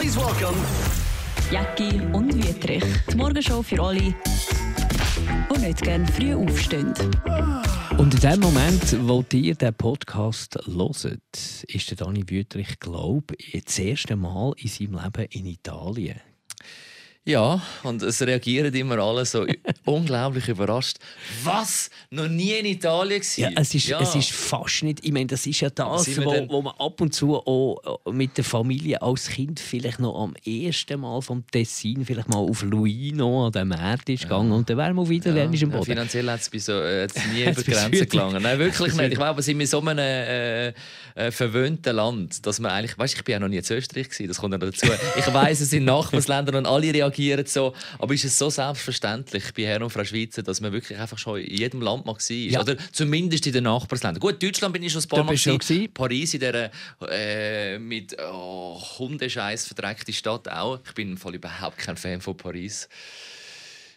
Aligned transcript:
Please 0.00 0.16
welcome 0.16 0.56
Jacki 1.50 2.00
und 2.14 2.34
Wietrich. 2.34 2.82
Die 3.12 3.16
Morgenshow 3.16 3.62
für 3.62 3.82
alle, 3.82 4.00
die 4.00 5.60
nicht 5.60 5.82
gerne 5.82 6.06
früh 6.06 6.34
aufstehen. 6.34 6.94
Und 7.98 8.14
in 8.14 8.20
dem 8.20 8.40
Moment, 8.40 8.96
wo 9.06 9.22
ihr 9.30 9.54
den 9.54 9.74
Podcast 9.74 10.58
hört, 10.64 11.64
ist 11.66 11.90
der 11.90 11.98
Dani 11.98 12.24
Wüterich, 12.26 12.80
glaube 12.80 13.34
ich, 13.36 13.62
das 13.62 13.78
erste 13.78 14.16
Mal 14.16 14.54
in 14.56 14.68
seinem 14.68 14.94
Leben 14.94 15.26
in 15.32 15.44
Italien. 15.44 16.20
Ja, 17.26 17.60
und 17.82 18.02
es 18.02 18.22
reagieren 18.22 18.72
immer 18.74 18.98
alle 18.98 19.26
so 19.26 19.44
unglaublich 19.84 20.48
überrascht. 20.48 20.96
Was? 21.44 21.90
Noch 22.08 22.26
nie 22.28 22.52
in 22.52 22.64
Italien 22.64 23.20
gewesen? 23.20 23.40
Ja, 23.42 23.50
es 23.56 23.74
ist, 23.74 23.88
Ja. 23.88 24.00
es 24.00 24.14
ist 24.14 24.32
fast 24.32 24.82
nicht. 24.84 25.04
Ich 25.04 25.12
meine, 25.12 25.26
das 25.26 25.46
ist 25.46 25.60
ja 25.60 25.68
das, 25.68 26.16
wo, 26.16 26.30
denn- 26.32 26.48
wo 26.48 26.62
man 26.62 26.72
ab 26.78 26.98
und 26.98 27.14
zu 27.14 27.36
auch 27.36 28.00
äh, 28.06 28.10
mit 28.10 28.38
der 28.38 28.44
Familie 28.44 29.02
als 29.02 29.28
Kind 29.28 29.60
vielleicht 29.60 30.00
noch 30.00 30.18
am 30.18 30.34
ersten 30.46 30.98
Mal 30.98 31.20
vom 31.20 31.46
Tessin 31.46 32.06
vielleicht 32.06 32.30
mal 32.30 32.38
auf 32.38 32.62
Luino 32.62 33.46
an 33.46 33.52
den 33.52 33.68
Markt 33.68 34.08
ist 34.08 34.22
gegangen 34.22 34.50
und 34.52 34.68
dann 34.70 34.78
wären 34.78 34.96
wir 34.96 35.10
italienischem 35.10 35.70
Ja, 35.70 35.76
Boden. 35.76 35.90
finanziell 35.90 36.28
hat 36.30 36.40
es 36.40 36.64
so, 36.64 36.72
äh, 36.72 37.02
hat's 37.02 37.20
nie 37.34 37.42
über 37.42 37.52
bis 37.52 37.64
Grenzen 37.66 38.08
gelangen. 38.08 38.42
Nein, 38.42 38.58
wirklich 38.58 38.88
Bis 38.88 38.96
nicht. 38.96 39.10
Ich 39.12 39.18
glaube, 39.18 39.36
wir 39.38 39.42
sind 39.42 39.60
in 39.60 39.66
so 39.66 39.80
einem 39.80 39.98
äh, 39.98 40.68
äh, 41.16 41.30
verwöhnten 41.30 41.94
Land, 41.94 42.46
dass 42.46 42.60
man 42.60 42.70
eigentlich, 42.72 42.96
weißt, 42.98 43.14
ich 43.14 43.24
bin 43.24 43.34
ja 43.34 43.38
noch 43.40 43.48
nie 43.48 43.58
in 43.58 43.62
Österreich 43.68 44.08
gewesen, 44.08 44.26
das 44.28 44.38
kommt 44.38 44.54
ja 44.54 44.58
noch 44.58 44.70
dazu. 44.72 44.86
Ich 45.18 45.26
weiß, 45.34 45.60
es 45.60 45.68
sind 45.70 45.84
Nachbarländer 45.84 46.56
und 46.56 46.64
alle 46.66 46.86
reagieren 46.94 47.09
so, 47.46 47.74
aber 47.98 48.14
ist 48.14 48.24
es 48.24 48.38
so 48.38 48.50
selbstverständlich 48.50 49.52
bei 49.54 49.64
Herrn 49.64 49.82
und 49.82 49.90
Frau 49.90 50.04
Schweizer, 50.04 50.42
dass 50.42 50.60
man 50.60 50.72
wirklich 50.72 50.98
einfach 50.98 51.18
schon 51.18 51.40
in 51.40 51.56
jedem 51.56 51.80
Land 51.80 52.06
mal 52.06 52.14
war? 52.14 52.30
Ja. 52.30 52.60
Oder 52.60 52.76
zumindest 52.92 53.46
in 53.46 53.52
den 53.52 53.64
Nachbarländern. 53.64 54.20
Gut, 54.20 54.42
Deutschland 54.42 54.72
bin 54.72 54.82
ich 54.82 54.92
schon 54.92 55.02
ein 55.02 55.08
paar 55.08 55.24
Mal 55.24 55.34
gewesen. 55.34 55.92
Paris 55.92 56.34
in 56.34 56.40
dieser 56.40 56.70
äh, 57.08 57.78
mit 57.78 58.16
oh, 58.20 58.80
Hundescheiß 58.98 59.66
verdreckte 59.66 60.12
Stadt 60.12 60.48
auch. 60.48 60.80
Ich 60.84 60.94
bin 60.94 61.16
Fall 61.16 61.34
überhaupt 61.34 61.78
kein 61.78 61.96
Fan 61.96 62.20
von 62.20 62.36
Paris. 62.36 62.88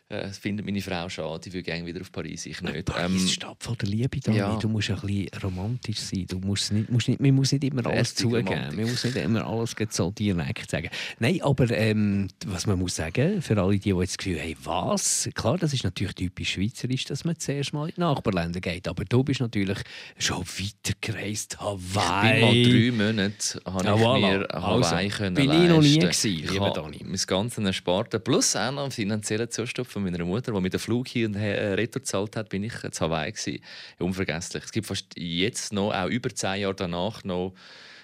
Äh, 0.09 0.21
Das 0.27 0.37
findet 0.37 0.65
meine 0.65 0.81
Frau 0.81 1.07
schade. 1.09 1.39
Die 1.45 1.53
will 1.53 1.63
gerne 1.63 1.85
wieder 1.85 2.01
auf 2.01 2.11
Paris, 2.11 2.45
ich 2.45 2.61
nicht. 2.61 2.85
Paris, 2.85 3.11
Ähm, 3.21 3.27
Stadt 3.27 3.63
von 3.63 3.77
der 3.77 3.87
Liebe, 3.89 4.19
Dani. 4.19 4.37
ja. 4.37 4.57
Du 4.59 4.67
musst 4.69 4.89
ein 4.91 4.99
bisschen 5.01 5.29
romantisch 5.41 5.97
sein. 5.99 6.25
Du 6.27 6.39
musst 6.39 6.71
nicht, 6.71 6.89
musst 6.89 7.07
nicht, 7.07 7.19
man 7.21 7.33
muss 7.33 7.51
nicht 7.51 7.63
immer 7.63 7.85
alles 7.85 8.13
zugeben. 8.15 8.47
Romantik. 8.47 8.77
Man 8.77 8.89
muss 8.89 9.03
nicht 9.03 9.15
immer 9.15 9.47
alles 9.47 9.75
so 9.89 10.11
direkt 10.11 10.69
sagen. 10.69 10.89
Nein, 11.19 11.39
aber 11.41 11.69
ähm, 11.71 12.27
was 12.45 12.67
man 12.67 12.79
muss 12.79 12.95
sagen, 12.97 13.41
für 13.41 13.57
alle, 13.61 13.73
die, 13.79 13.79
die 13.93 13.99
jetzt 13.99 14.11
das 14.13 14.17
Gefühl 14.17 14.39
haben, 14.41 14.55
was? 14.63 15.29
Klar, 15.33 15.57
das 15.57 15.73
ist 15.73 15.83
natürlich 15.83 16.15
typisch 16.15 16.51
schweizerisch, 16.53 17.05
dass 17.05 17.23
man 17.25 17.37
zuerst 17.39 17.73
mal 17.73 17.87
in 17.89 17.95
die 17.95 18.01
Nachbarländer 18.01 18.59
geht. 18.59 18.87
Aber 18.87 19.05
du 19.05 19.23
bist 19.23 19.39
natürlich 19.39 19.77
schon 20.19 20.43
weitergereist. 20.45 21.53
ich 21.53 21.57
bin 21.59 21.65
Hawaii. 21.65 22.41
mal 22.41 22.53
drei 22.53 22.91
Monate 23.13 23.61
habe 23.65 23.83
ich 23.83 23.89
voilà. 24.05 24.19
mir 24.39 24.47
Hawaii 24.51 25.05
Also, 25.05 25.17
können 25.17 25.35
bin 25.35 25.51
ich 25.51 25.69
noch 25.69 25.81
nie 25.81 25.99
leisten. 25.99 26.29
gewesen, 26.35 26.53
Ich 26.53 26.59
habe 26.59 26.91
mein 27.05 27.19
ganzes 27.25 27.63
Ersparten 27.65 28.21
plus 28.23 28.55
auch 28.55 28.71
noch 28.71 28.83
einen 28.83 28.91
finanziellen 28.91 29.49
Zustand 29.49 29.87
von 29.87 30.02
meiner 30.03 30.25
Mutter, 30.25 30.51
die 30.51 30.61
mit 30.61 30.73
dem 30.73 30.79
Flug 30.79 31.07
hier 31.07 31.27
und 31.27 31.35
her 31.35 31.57
äh, 31.57 31.73
retour 31.73 32.01
gezahlt 32.01 32.35
hat, 32.35 32.49
bin 32.49 32.63
ich 32.63 32.83
in 32.83 32.91
Hawaii 32.91 33.31
gewesen. 33.31 33.63
Unvergesslich. 33.99 34.63
Es 34.63 34.71
gibt 34.71 34.87
fast 34.87 35.07
jetzt 35.17 35.73
noch, 35.73 35.93
auch 35.93 36.07
über 36.07 36.33
zehn 36.33 36.61
Jahre 36.61 36.75
danach 36.75 37.23
noch 37.23 37.53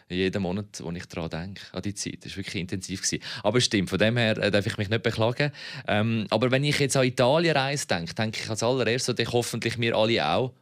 jeden 0.10 0.42
Monat, 0.42 0.82
wo 0.82 0.92
ich 0.92 1.06
daran 1.06 1.30
denke, 1.30 1.62
an 1.72 1.82
die 1.82 1.94
Zeit. 1.94 2.26
Das 2.26 2.32
war 2.32 2.38
wirklich 2.38 2.56
intensiv. 2.56 3.02
Gewesen. 3.02 3.24
Aber 3.44 3.62
stimmt, 3.62 3.90
von 3.90 4.00
dem 4.00 4.18
her 4.18 4.38
äh, 4.38 4.52
darf 4.52 4.66
ich 4.66 4.78
mich 4.78 4.90
nicht 4.90 5.04
beklagen. 5.04 5.52
Ähm, 5.88 6.26
aber 6.30 6.52
wenn 6.52 6.64
ich 6.64 6.80
jetzt 6.80 6.98
an 6.98 7.06
Italien 7.06 7.56
reise, 7.56 7.88
denke, 7.88 8.14
denke 8.16 8.40
ich 8.42 8.50
als 8.50 8.64
allererstes, 8.64 9.10
und 9.10 9.20
ich 9.20 9.32
hoffentlich 9.32 9.80
wir 9.80 9.96
alle 9.96 10.28
auch, 10.28 10.54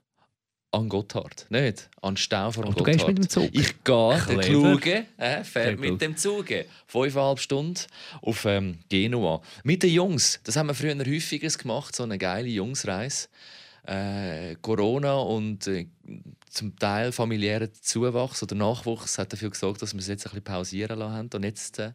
an 0.72 0.90
Gotthard. 0.90 1.46
Nicht? 1.50 1.90
An 2.02 2.16
und 2.16 2.34
Aber 2.34 2.76
du 2.76 2.84
Gotthard. 2.84 2.86
gehst 2.86 3.08
mit 3.08 3.18
dem 3.18 3.30
Zug? 3.30 3.50
Ich 3.52 3.84
gehe, 3.84 4.22
der. 4.28 4.40
Kluge 4.40 5.06
äh, 5.18 5.44
fährt 5.44 5.80
mit 5.80 6.02
dem 6.02 6.18
Zug. 6.18 6.48
Fünfeinhalb 6.88 7.40
Stunden 7.40 7.82
auf 8.22 8.46
ähm, 8.46 8.80
Genua. 8.90 9.42
Mit 9.64 9.84
den 9.84 9.92
Jungs. 9.92 10.40
Das 10.44 10.56
haben 10.56 10.68
wir 10.68 10.74
früher 10.74 10.98
häufiger 10.98 11.50
gemacht, 11.50 11.96
so 11.96 12.04
eine 12.04 12.18
geile 12.18 12.48
Jungsreise. 12.48 13.28
Äh, 13.84 14.56
Corona 14.62 15.16
und 15.16 15.66
äh, 15.68 15.88
zum 16.50 16.78
Teil 16.78 17.12
familiärer 17.14 17.72
Zuwachs 17.72 18.44
oder 18.44 18.56
Nachwuchs 18.56 19.18
hat 19.18 19.32
dafür 19.32 19.50
gesorgt, 19.50 19.82
dass 19.82 19.94
wir 19.94 20.00
es 20.00 20.08
jetzt 20.08 20.26
ein 20.26 20.32
bisschen 20.32 20.44
pausieren 20.44 21.00
lassen 21.00 21.14
haben. 21.14 21.30
Und 21.34 21.44
jetzt 21.44 21.80
äh, 21.80 21.94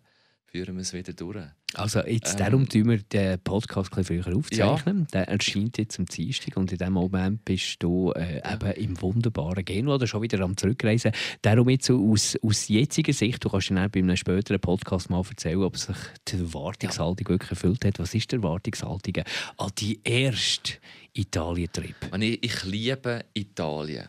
führen 0.52 0.74
wir 0.74 0.82
es 0.82 0.92
wieder 0.92 1.14
durch. 1.14 1.46
Also 1.72 2.00
jetzt 2.00 2.34
Ähm, 2.34 2.38
darum 2.38 2.68
tun 2.68 2.90
wir 2.90 2.98
den 2.98 3.38
Podcast 3.40 3.90
ein 3.92 4.04
bisschen 4.04 4.22
früher 4.22 4.36
aufzeichnen. 4.36 5.06
Der 5.10 5.26
erscheint 5.26 5.78
jetzt 5.78 5.98
am 5.98 6.04
Dienstag 6.04 6.58
und 6.58 6.70
in 6.70 6.76
dem 6.76 6.92
Moment 6.92 7.42
bist 7.46 7.82
du 7.82 8.12
äh, 8.12 8.42
eben 8.52 8.72
im 8.72 9.00
wunderbaren 9.00 9.64
Genua 9.64 9.94
oder 9.94 10.06
schon 10.06 10.20
wieder 10.20 10.40
am 10.40 10.54
Zurückreisen. 10.54 11.12
Darum 11.40 11.70
jetzt 11.70 11.86
so 11.86 12.06
aus, 12.06 12.36
aus 12.42 12.68
jetziger 12.68 13.14
Sicht, 13.14 13.42
du 13.42 13.48
kannst 13.48 13.70
dir 13.70 13.88
bei 13.88 14.00
einem 14.00 14.14
späteren 14.14 14.60
Podcast 14.60 15.08
mal 15.08 15.22
erzählen, 15.26 15.62
ob 15.62 15.78
sich 15.78 15.96
die 16.28 16.36
Erwartungshaltung 16.36 17.28
wirklich 17.30 17.50
erfüllt 17.50 17.86
hat. 17.86 17.98
Was 17.98 18.14
ist 18.14 18.30
die 18.30 18.36
Erwartungshaltung 18.36 19.24
an 19.56 19.70
die 19.78 20.00
erste 20.04 20.74
Italien-Trip? 21.14 21.96
Ich, 22.20 22.44
ich 22.44 22.64
liebe 22.64 23.24
Italien. 23.32 24.08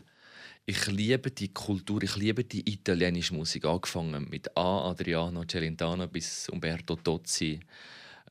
Ich 0.66 0.88
liebe 0.88 1.29
die 1.31 1.50
Kultur, 1.53 2.01
ich 2.03 2.16
liebe 2.16 2.44
die 2.46 2.62
italienische 2.72 3.34
Musik. 3.34 3.66
Angefangen 3.66 4.28
mit 4.29 4.56
A. 4.57 4.90
Adriano 4.91 5.44
Celentano 5.46 6.07
bis 6.07 6.47
Umberto 6.50 6.96
Tozzi. 6.96 7.59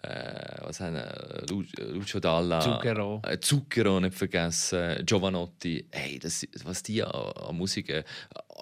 Äh, 0.01 0.63
was 0.63 0.81
haben 0.81 0.95
wir? 0.95 1.45
Lu- 1.51 1.65
Lucio 1.93 2.19
Dalla. 2.21 2.59
Zucchero. 2.61 3.21
Äh, 3.25 3.39
Zucchero 3.39 4.01
nicht 4.01 4.17
vergessen. 4.17 5.05
Giovanotti. 5.05 5.87
Hey, 5.93 6.19
das, 6.19 6.47
was 6.65 6.83
die 6.83 7.03
an, 7.05 7.11
an 7.13 7.55
Musik. 7.57 7.91
Äh, 7.91 8.03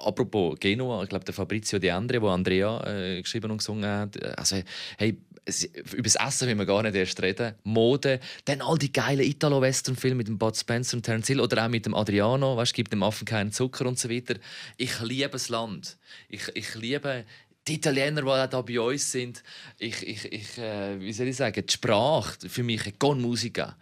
apropos 0.05 0.59
Genua, 0.59 1.03
ich 1.05 1.09
glaube, 1.09 1.25
der 1.25 1.33
Fabrizio 1.33 1.79
De 1.79 1.91
Andre, 1.91 2.19
der 2.21 2.29
Andrea 2.29 2.83
äh, 2.87 3.23
geschrieben 3.23 3.53
und 3.53 3.59
gesungen 3.59 3.89
hat. 3.89 4.17
äh, 4.17 4.35
Also, 4.37 4.57
hey, 4.99 5.17
über 5.47 6.03
das 6.03 6.17
Essen 6.17 6.49
will 6.49 6.59
wir 6.59 6.67
gar 6.67 6.83
nicht 6.83 6.95
erst 6.95 7.21
reden. 7.23 7.55
Mode, 7.65 8.21
dann 8.45 8.61
all 8.61 8.79
die 8.79 8.93
geilen 8.93 9.21
Italo-Western-Filme 9.21 10.17
mit 10.17 10.29
dem 10.29 10.39
Bud 10.39 10.57
Spencer 10.57 10.97
und 10.97 11.03
Terence 11.03 11.29
Hill 11.29 11.41
oder 11.41 11.65
auch 11.65 11.69
mit 11.69 11.87
dem 11.87 11.95
Adriano, 11.95 12.57
weißt, 12.57 12.75
gibt 12.75 12.93
dem 12.93 13.03
Affen 13.03 13.25
keinen 13.25 13.53
Zucker 13.53 13.87
und 13.87 13.99
so 13.99 14.11
weiter. 14.11 14.35
Ich 14.77 15.01
liebe 15.01 15.31
das 15.31 15.49
Land. 15.49 15.99
Ich, 16.29 16.49
ich 16.55 16.75
liebe 16.75 17.25
die 17.67 17.75
Italiener, 17.75 18.23
die 18.23 18.29
auch 18.29 18.47
da 18.47 18.63
bei 18.63 18.81
uns 18.81 19.13
sind. 19.13 19.43
Ich, 19.79 20.07
ich, 20.07 20.33
ich 20.33 20.59
äh, 20.59 21.01
wie 21.01 21.13
soll 21.13 21.29
ich 21.29 21.37
sagen, 21.37 21.65
die 21.65 21.73
Sprache 21.73 22.49
für 22.49 22.63
mich 22.63 22.99
Con 22.99 23.21
Musica. 23.21 23.77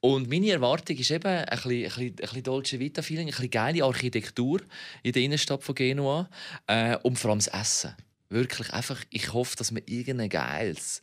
Und 0.00 0.28
meine 0.28 0.50
Erwartung 0.50 0.96
ist 0.96 1.10
eben 1.12 1.28
ein 1.28 1.46
bisschen, 1.46 1.70
ein 1.70 1.82
bisschen, 1.84 2.06
ein 2.08 2.16
bisschen 2.16 2.42
Dolce 2.42 2.80
Vita-Feeling, 2.80 3.28
ein 3.28 3.30
bisschen 3.30 3.50
geile 3.50 3.84
Architektur 3.84 4.60
in 5.02 5.12
der 5.12 5.22
Innenstadt 5.22 5.62
von 5.62 5.74
Genua 5.74 6.28
äh, 6.66 6.96
und 6.98 7.18
vor 7.18 7.30
allem 7.30 7.38
das 7.38 7.48
Essen. 7.48 7.94
Wirklich 8.32 8.72
einfach, 8.72 9.04
ich 9.10 9.34
hoffe, 9.34 9.56
dass 9.56 9.72
man 9.72 9.82
irgendein 9.84 10.30
geiles 10.30 11.02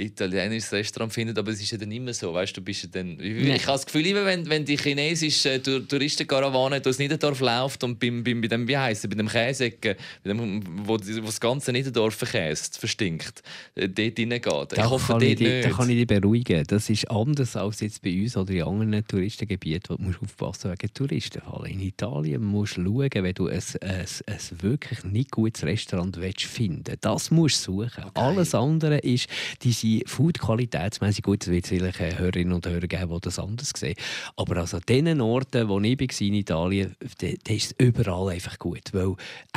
italienisches 0.00 0.72
Restaurant 0.72 1.12
findet, 1.12 1.38
aber 1.38 1.50
es 1.50 1.60
ist 1.60 1.70
ja 1.70 1.78
dann 1.78 1.90
immer 1.92 2.12
so, 2.12 2.32
weißt 2.34 2.56
du, 2.56 2.60
bist 2.60 2.82
ja 2.84 2.88
dann, 2.92 3.18
ich, 3.20 3.36
ich 3.44 3.66
habe 3.66 3.72
das 3.72 3.86
Gefühl, 3.86 4.06
immer 4.06 4.24
wenn, 4.24 4.48
wenn 4.48 4.64
die 4.64 4.76
chinesische 4.76 5.52
äh, 5.52 5.58
Tour- 5.60 5.86
Touristenkarawane 5.86 6.80
durchs 6.80 6.98
Niederdorf 6.98 7.40
läuft 7.40 7.84
und 7.84 7.98
beim, 7.98 8.22
beim, 8.24 8.40
bei 8.40 8.48
dem, 8.48 8.66
wie 8.68 8.76
heisst 8.76 9.08
bei 9.08 9.14
dem 9.14 9.28
Käsecken, 9.28 9.96
bei 10.24 10.30
dem, 10.32 10.62
wo, 10.86 10.96
die- 10.96 11.16
wo 11.22 11.26
das 11.26 11.40
ganze 11.40 11.72
Niederdorf 11.72 12.14
verkäst, 12.14 12.78
verstinkt, 12.78 13.42
äh, 13.74 13.88
dort 13.88 14.18
hineingeht. 14.18 14.72
Ich 14.72 14.78
Da 14.78 14.90
hoffe, 14.90 15.12
kann 15.14 15.22
ich, 15.22 15.36
dich, 15.36 15.48
nicht. 15.48 15.64
da 15.64 15.70
kann 15.70 15.88
ich 15.90 15.96
dich 15.96 16.06
beruhigen. 16.06 16.64
Das 16.66 16.88
ist 16.90 17.10
anders 17.10 17.56
als 17.56 17.80
jetzt 17.80 18.02
bei 18.02 18.20
uns 18.20 18.36
oder 18.36 18.52
in 18.52 18.62
anderen 18.62 19.06
Touristengebieten, 19.06 19.90
wo 19.90 19.96
du 19.96 20.02
musst 20.02 20.22
aufpassen 20.22 20.70
wegen 20.70 20.92
Touristenfallen. 20.94 21.72
In 21.72 21.80
Italien 21.80 22.42
musst 22.42 22.76
du 22.76 22.84
schauen, 22.84 23.10
wenn 23.12 23.34
du 23.34 23.48
ein, 23.48 23.62
ein, 23.82 24.06
ein 24.26 24.38
wirklich 24.62 25.04
nicht 25.04 25.30
gutes 25.30 25.62
Restaurant 25.64 26.16
willst 26.18 26.42
finden 26.42 26.96
Das 27.00 27.30
musst 27.30 27.66
du 27.66 27.82
suchen. 27.84 28.04
Alles 28.14 28.54
andere 28.54 28.98
ist, 28.98 29.28
diese 29.98 30.08
Food 30.08 30.38
qualitätsmäßig 30.38 31.22
gut. 31.22 31.42
Es 31.42 31.50
wird 31.50 31.70
äh, 31.72 32.16
Hörerinnen 32.18 32.52
und 32.52 32.66
Hörer 32.66 32.86
geben, 32.86 33.10
die 33.14 33.20
das 33.20 33.38
anders 33.38 33.72
sehen. 33.76 33.94
Aber 34.36 34.56
also 34.58 34.76
an 34.78 34.82
den 34.88 35.20
Orten, 35.20 35.68
wo 35.68 35.80
ich 35.80 35.98
war 35.98 36.20
in 36.26 36.34
Italien, 36.34 36.96
da 37.20 37.26
ist 37.52 37.72
es 37.72 37.74
überall 37.78 38.32
einfach 38.34 38.58
gut. 38.58 38.80
Weil 38.92 39.14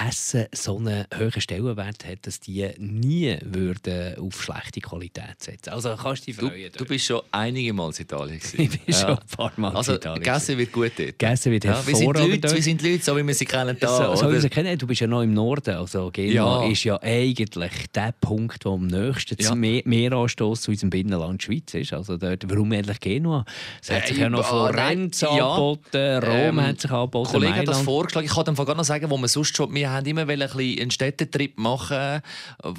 Essen 0.08 0.46
so 0.54 0.78
einen 0.78 1.06
hohen 1.18 1.42
Stellenwert 1.42 2.06
hat, 2.06 2.20
dass 2.28 2.40
die 2.40 2.68
nie 2.78 3.38
würden 3.44 4.18
auf 4.18 4.42
schlechte 4.42 4.80
Qualität 4.82 5.36
setzen 5.40 5.70
Also 5.72 5.96
kannst 5.96 6.24
du 6.24 6.26
dich 6.32 6.38
Du, 6.38 6.48
freuen. 6.50 6.72
du 6.76 6.86
bist 6.86 7.06
schon 7.06 7.22
einige 7.32 7.74
Mal 7.74 7.92
in 7.96 8.02
Italien. 8.02 8.40
Ich 8.58 8.70
bin 8.86 8.94
schon 8.94 9.10
ein 9.12 9.18
paar 9.36 9.52
Mal 9.58 9.70
in 9.72 9.76
Also, 9.76 9.94
Italien 9.96 10.24
Gegessen 10.24 10.58
wird 10.58 10.72
gut 10.72 10.92
dort. 10.98 11.20
Gegessen 11.20 11.52
wird 11.52 11.66
ja, 11.66 11.86
wie, 11.88 11.96
sind 11.96 12.16
die 12.18 12.22
Leute, 12.22 12.40
dort. 12.40 12.56
wie 12.58 12.62
sind 12.62 12.82
die 12.82 12.92
Leute, 12.92 13.04
so 13.04 13.18
wie 13.18 13.26
wir 13.28 13.34
sie 13.34 13.46
kennen, 13.46 13.78
da, 13.80 14.16
so, 14.16 14.16
so 14.16 14.40
sie 14.40 14.50
kennen, 14.50 14.78
du 14.78 14.88
bist 14.88 15.02
ja 15.02 15.08
noch 15.08 15.22
im 15.22 15.34
Norden. 15.34 15.76
Also 15.76 16.10
Genua 16.12 16.64
Ja. 16.66 16.72
ist 16.72 16.84
ja 16.84 17.00
eigentlich 17.02 17.88
der 17.94 18.14
Punkt, 18.20 18.64
der 18.66 18.72
am 18.72 18.88
nächsten 18.88 19.36
Ja. 19.42 19.50
zum 19.50 19.60
Me 19.60 19.82
Meer 19.86 20.14
Queranstoß 20.24 20.62
zu 20.62 20.72
unserem 20.72 20.90
Binnenland 20.90 21.44
Schweiz 21.44 21.74
ist. 21.74 21.94
Also 21.94 22.18
dort, 22.18 22.50
warum 22.50 22.72
eigentlich 22.72 23.00
Genua? 23.00 23.46
Es 23.82 23.92
hat 23.92 24.04
Äh, 24.04 24.08
sich 24.08 24.18
ja 24.18 24.30
noch 24.30 24.48
Florenz 24.48 25.22
ja. 25.22 25.30
angeboten, 25.30 26.24
Rom 26.24 26.34
Ähm, 26.34 26.62
hat 26.62 26.82
sich 26.82 26.92
angeboten, 26.92 27.32
Kollege 27.32 27.56
hat 27.56 27.68
das 27.68 27.82
vorgeschlagen. 27.82 28.28
Ich 28.28 28.34
kann 28.34 28.46
dem 28.46 28.56
gar 28.56 28.76
noch 28.76 28.84
sagen, 28.84 29.10
wo 29.10 29.18
wir 29.18 29.28
sonst 29.28 29.56
schon, 29.56 29.74
wir 29.74 29.90
haben 29.90 30.06
immer 30.06 30.28
einen 30.28 30.92
Städtetrip 30.92 31.58
machen, 31.58 32.22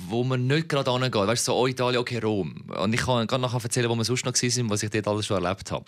wo 0.09 0.25
wir 0.25 0.37
nicht 0.37 0.69
gerade 0.69 0.91
hingehen. 0.93 1.27
Weißt 1.27 1.47
du, 1.47 1.53
so 1.53 1.59
oh, 1.59 1.67
Italien, 1.67 2.01
okay, 2.01 2.19
Rom. 2.19 2.65
Und 2.83 2.93
ich 2.93 3.01
kann 3.01 3.27
gerade 3.27 3.43
nachher 3.43 3.63
erzählen, 3.63 3.89
wo 3.89 3.95
wir 3.95 4.05
sonst 4.05 4.25
noch 4.25 4.35
waren, 4.35 4.71
was 4.71 4.83
ich 4.83 4.91
dort 4.91 5.09
alles 5.09 5.27
schon 5.27 5.43
erlebt 5.43 5.71
habe. 5.71 5.85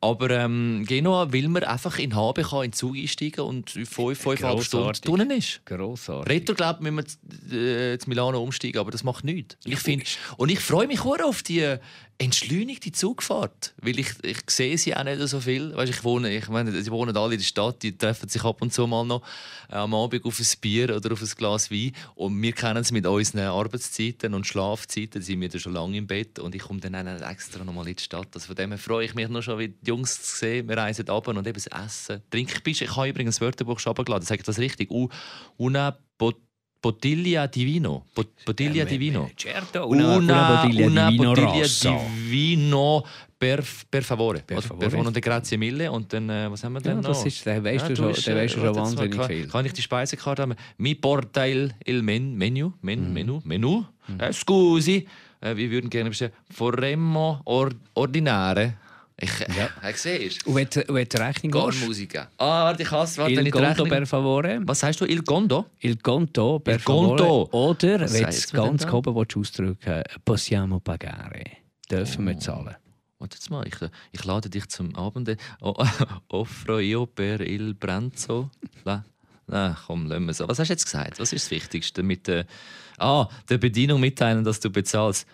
Aber 0.00 0.30
ähm, 0.30 0.84
Genua 0.86 1.32
will 1.32 1.48
man 1.48 1.64
einfach 1.64 1.98
in 1.98 2.14
HB 2.14 2.40
kann 2.42 2.64
in 2.64 2.70
den 2.70 2.72
Zug 2.72 2.96
einsteigen 2.96 3.44
und 3.44 3.70
fünf, 3.70 3.90
fünfeinhalb 3.90 4.62
Stunden 4.62 4.92
drinnen 5.02 5.30
ist. 5.30 5.60
Grossartig. 5.64 6.32
Retro 6.32 6.54
glaubt, 6.54 6.80
müssen 6.80 6.96
wir 6.96 7.04
zu, 7.06 7.56
äh, 7.56 7.98
Milano 8.06 8.42
umsteigen, 8.42 8.78
aber 8.78 8.90
das 8.90 9.04
macht 9.04 9.24
nichts. 9.24 9.56
Ich 9.64 9.78
find, 9.78 10.04
und 10.36 10.50
ich 10.50 10.60
freue 10.60 10.86
mich 10.86 10.99
sehr 11.02 11.26
auf 11.26 11.42
die 11.42 11.78
entschleunigte 12.20 12.92
Zugfahrt, 12.92 13.72
weil 13.80 13.98
ich, 13.98 14.10
ich 14.22 14.38
sehe 14.48 14.76
sie 14.76 14.94
auch 14.94 15.04
nicht 15.04 15.26
so 15.26 15.40
viel. 15.40 15.74
Weißt, 15.74 15.90
ich 15.90 16.04
wohne, 16.04 16.36
ich 16.36 16.48
meine, 16.48 16.70
sie 16.70 16.90
wohnen 16.90 17.16
alle 17.16 17.32
in 17.32 17.40
der 17.40 17.46
Stadt, 17.46 17.82
die 17.82 17.96
treffen 17.96 18.28
sich 18.28 18.44
ab 18.44 18.60
und 18.60 18.74
zu 18.74 18.86
mal 18.86 19.06
noch 19.06 19.22
äh, 19.70 19.76
am 19.76 19.94
Abend 19.94 20.26
auf 20.26 20.38
ein 20.38 20.46
Bier 20.60 20.94
oder 20.94 21.12
auf 21.12 21.22
ein 21.22 21.28
Glas 21.28 21.70
Wein 21.70 21.92
und 22.16 22.40
wir 22.42 22.52
kennen 22.52 22.76
es 22.76 22.92
mit 22.92 23.06
unseren 23.06 23.46
Arbeitszeiten 23.46 24.34
und 24.34 24.46
Schlafzeiten, 24.46 25.22
sind 25.22 25.40
wir 25.40 25.48
dann 25.48 25.60
schon 25.60 25.72
lange 25.72 25.96
im 25.96 26.06
Bett 26.06 26.38
und 26.38 26.54
ich 26.54 26.60
komme 26.60 26.80
dann 26.80 26.94
extra 27.22 27.64
noch 27.64 27.72
mal 27.72 27.88
in 27.88 27.96
die 27.96 28.02
Stadt. 28.02 28.28
Also 28.34 28.48
von 28.48 28.56
dem 28.56 28.70
her 28.72 28.78
freue 28.78 29.06
ich 29.06 29.14
mich 29.14 29.30
noch 29.30 29.40
schon, 29.40 29.58
wie 29.58 29.68
die 29.68 29.88
Jungs 29.88 30.22
zu 30.22 30.36
sehen. 30.36 30.68
Wir 30.68 30.76
reisen 30.76 31.08
ab 31.08 31.26
und 31.26 31.38
eben 31.38 31.54
das 31.54 31.68
Essen. 31.68 32.22
Trinkbist, 32.30 32.82
ich 32.82 32.96
habe 32.96 33.08
übrigens 33.08 33.36
das 33.36 33.40
Wörterbuch 33.40 33.78
schon 33.78 33.92
abgeladen, 33.92 34.26
sage 34.26 34.40
ich 34.40 34.46
das 34.46 34.58
richtig? 34.58 34.90
U, 34.90 35.08
una 35.56 35.98
bot 36.18 36.36
Bottiglia 36.80 37.46
di 37.46 37.64
vino. 37.64 38.06
Bot 38.14 38.28
Bottiglia 38.44 38.84
di 38.84 38.96
vino. 38.96 39.30
Certo, 39.34 39.86
Una, 39.88 40.16
una, 40.16 40.16
una 40.16 40.46
bottiglia 40.62 40.86
una 40.86 41.10
di 41.10 41.16
vino 41.16 41.32
bottiglia 41.32 41.66
di 41.66 42.28
vino 42.28 43.06
per, 43.36 43.62
per 43.88 44.02
favore. 44.02 44.42
Per 44.44 44.62
favore. 44.62 44.78
Per 44.88 44.90
favore 44.90 45.08
und 45.08 45.18
grazie 45.20 45.58
mille. 45.58 45.90
Und 45.90 46.12
dann, 46.12 46.30
äh, 46.30 46.50
was 46.50 46.64
haben 46.64 46.72
wir 46.74 46.80
Ja, 46.80 46.92
denn 46.94 47.00
noch? 47.00 47.08
das 47.08 47.24
ist, 47.26 47.46
da 47.46 47.62
weißt 47.62 47.82
Ja, 47.82 47.88
du 47.88 47.96
schon, 47.96 48.12
da 48.12 48.32
äh, 48.32 48.44
weißt 48.44 48.54
du 48.56 48.60
schon 48.60 48.74
wahnsinnig 48.76 49.16
kann, 49.16 49.26
viel. 49.28 49.46
Kann 49.48 49.66
ich 49.66 49.72
die 49.74 49.82
Speisekarte 49.82 50.42
haben? 50.42 50.54
Mi 50.78 50.94
porta 50.94 51.46
il, 51.46 51.74
men, 52.02 52.34
menu, 52.36 52.72
men, 52.80 53.08
Mhm. 53.08 53.12
Menü, 53.12 53.40
Menü. 53.44 53.84
Äh, 54.18 54.32
scusi, 54.32 55.06
äh, 55.40 55.54
wir 55.56 55.70
würden 55.70 55.90
gerne 55.90 56.08
bestellen. 56.10 56.32
Vorremmo 56.50 57.40
or, 57.44 57.70
ordinare. 57.94 58.74
Ich, 59.20 59.56
Ja. 59.56 59.68
äh, 59.88 59.92
siehst 59.94 60.46
Und 60.46 60.54
wenn 60.54 60.68
du 60.70 60.82
du 60.84 61.18
Rechnung 61.20 61.52
Gar 61.52 61.72
Musica. 61.74 62.28
Ah, 62.38 62.64
warte, 62.64 62.82
ich 62.82 62.90
hasse, 62.90 63.18
warte, 63.18 63.32
il 63.32 63.38
ich 63.38 63.44
die 63.44 63.50
conto 63.50 63.84
per 63.84 64.06
favore, 64.06 64.60
Was 64.64 64.80
sagst 64.80 65.00
du, 65.00 65.04
il 65.04 65.22
gondo? 65.22 65.66
il 65.80 65.96
conto 66.00 66.58
per 66.60 66.76
Il 66.76 66.82
conto. 66.84 67.46
favore, 67.46 67.50
oder 67.52 68.00
Was 68.00 68.12
wenn 68.14 68.22
du 68.22 68.28
es 68.28 68.52
ganz 68.52 68.84
oben 68.92 69.14
willst 69.14 69.36
ausdrücken 69.36 70.02
possiamo 70.24 70.80
pagare, 70.80 71.44
dürfen 71.90 72.24
Oh. 72.24 72.28
wir 72.30 72.38
zahlen. 72.38 72.76
Warte 73.18 73.36
jetzt 73.36 73.50
mal, 73.50 73.66
ich, 73.66 73.74
ich 74.12 74.24
lade 74.24 74.48
dich 74.48 74.66
zum 74.68 74.94
Abend. 74.96 75.36
Oh, 75.60 75.74
offro 76.28 76.78
io 76.78 77.04
per 77.06 77.40
il 77.42 77.74
pranzo. 77.74 78.50
La. 78.84 79.04
Na, 79.46 79.76
komm, 79.86 80.06
lassen 80.06 80.26
wir 80.26 80.32
so. 80.32 80.48
Was 80.48 80.58
hast 80.58 80.68
du 80.68 80.72
jetzt 80.74 80.84
gesagt? 80.84 81.18
Was 81.18 81.32
ist 81.32 81.46
das 81.46 81.50
Wichtigste? 81.50 82.02
Mit 82.02 82.28
der, 82.28 82.46
ah, 82.98 83.28
der 83.48 83.58
Bedienung 83.58 84.00
mitteilen, 84.00 84.44
dass 84.44 84.60
du 84.60 84.70
bezahlst. 84.70 85.26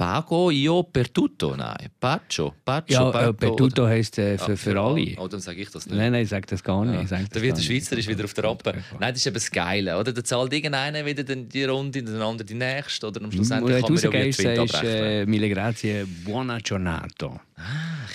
Pa- 0.00 0.22
Pago 0.22 0.50
io 0.50 0.82
per 0.84 1.10
tutto? 1.10 1.54
Nein, 1.54 1.90
Pacho. 1.98 2.54
Pacho, 2.64 2.92
Ja, 2.92 3.10
Pago. 3.10 3.30
äh, 3.30 3.34
per 3.34 3.54
tutto 3.56 3.86
heisst 3.86 4.18
äh, 4.18 4.36
Ah, 4.40 4.44
für, 4.46 4.56
für 4.56 4.80
alle. 4.80 5.14
Oh, 5.18 5.28
dann 5.28 5.40
sage 5.40 5.60
ich 5.60 5.70
das 5.70 5.84
nicht. 5.86 5.94
Nein, 5.96 6.12
nein, 6.12 6.22
ich 6.22 6.30
sage 6.30 6.46
das 6.48 6.62
gar 6.64 6.84
nicht. 6.86 7.00
Ja. 7.02 7.06
Sag 7.06 7.28
Da 7.30 7.42
wird 7.42 7.58
der. 7.58 7.62
Schweizer 7.62 7.98
ist 7.98 8.08
wieder 8.08 8.24
auf 8.24 8.32
der 8.32 8.44
Rappe. 8.44 8.72
Nein, 8.98 9.12
das 9.12 9.16
ist 9.18 9.26
eben 9.26 9.34
das 9.34 9.50
Geile. 9.50 9.98
Oder? 9.98 10.12
Da 10.14 10.24
zahlt 10.24 10.52
irgendeiner 10.54 11.04
wieder 11.04 11.22
die 11.22 11.64
Runde, 11.64 12.02
der 12.02 12.20
andere 12.22 12.46
die 12.46 12.54
nächste. 12.54 13.06
Oder 13.08 13.22
am 13.22 13.30
Schlussendlich 13.30 13.74
wenn 13.76 13.82
kann 13.82 13.92
man 13.94 14.02
ja 14.02 14.12
wieder 14.12 14.56
sagst 14.56 14.74
abrechnen. 14.76 15.02
äh, 15.04 15.26
«Mille 15.26 15.50
grazie, 15.50 16.04
buona 16.24 16.58
giornata». 16.60 17.40